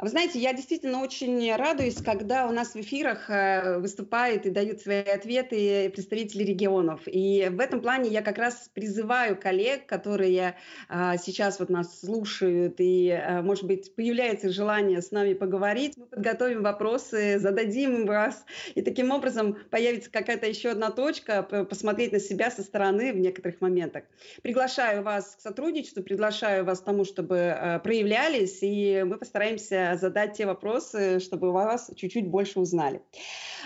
[0.02, 4.80] Вы знаете, я действительно очень радуюсь, когда у нас в эфирах э, выступают и дают
[4.80, 7.02] свои ответы представители регионов.
[7.06, 10.56] И в этом плане я как раз призываю коллег, которые
[10.88, 16.06] а, сейчас вот нас слушают, и, э, может быть, появляется желание с нами поговорить, мы
[16.06, 18.44] подготовим вопросы, зададим вас,
[18.74, 23.60] и таким образом появится какая-то еще одна точка, посмотреть на себя со стороны в некоторых
[23.60, 24.02] моментах.
[24.42, 30.34] Приглашаю вас к сотрудничеству, приглашаю вас к тому, чтобы э, проявлялись, и мы постараемся задать
[30.34, 33.02] те вопросы, чтобы вас чуть-чуть больше узнали.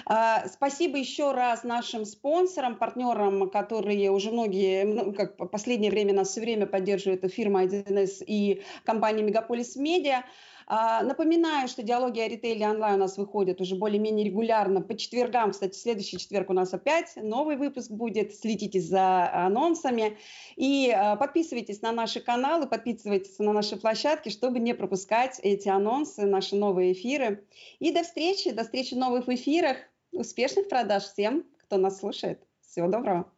[0.05, 6.29] А, спасибо еще раз нашим спонсорам, партнерам, которые уже многие, ну, как последнее время нас
[6.31, 10.25] все время поддерживают, это фирма 1С и компания Мегаполис Медиа.
[10.69, 15.53] А, напоминаю, что диалоги о ритейле онлайн у нас выходят уже более-менее регулярно по четвергам.
[15.53, 18.35] Кстати, следующий четверг у нас опять новый выпуск будет.
[18.35, 20.19] Следите за анонсами.
[20.57, 26.27] И а, подписывайтесь на наши каналы, подписывайтесь на наши площадки, чтобы не пропускать эти анонсы,
[26.27, 27.47] наши новые эфиры.
[27.79, 29.77] И до встречи, до встречи в новых эфирах.
[30.11, 32.43] Успешных продаж всем, кто нас слушает.
[32.61, 33.36] Всего доброго.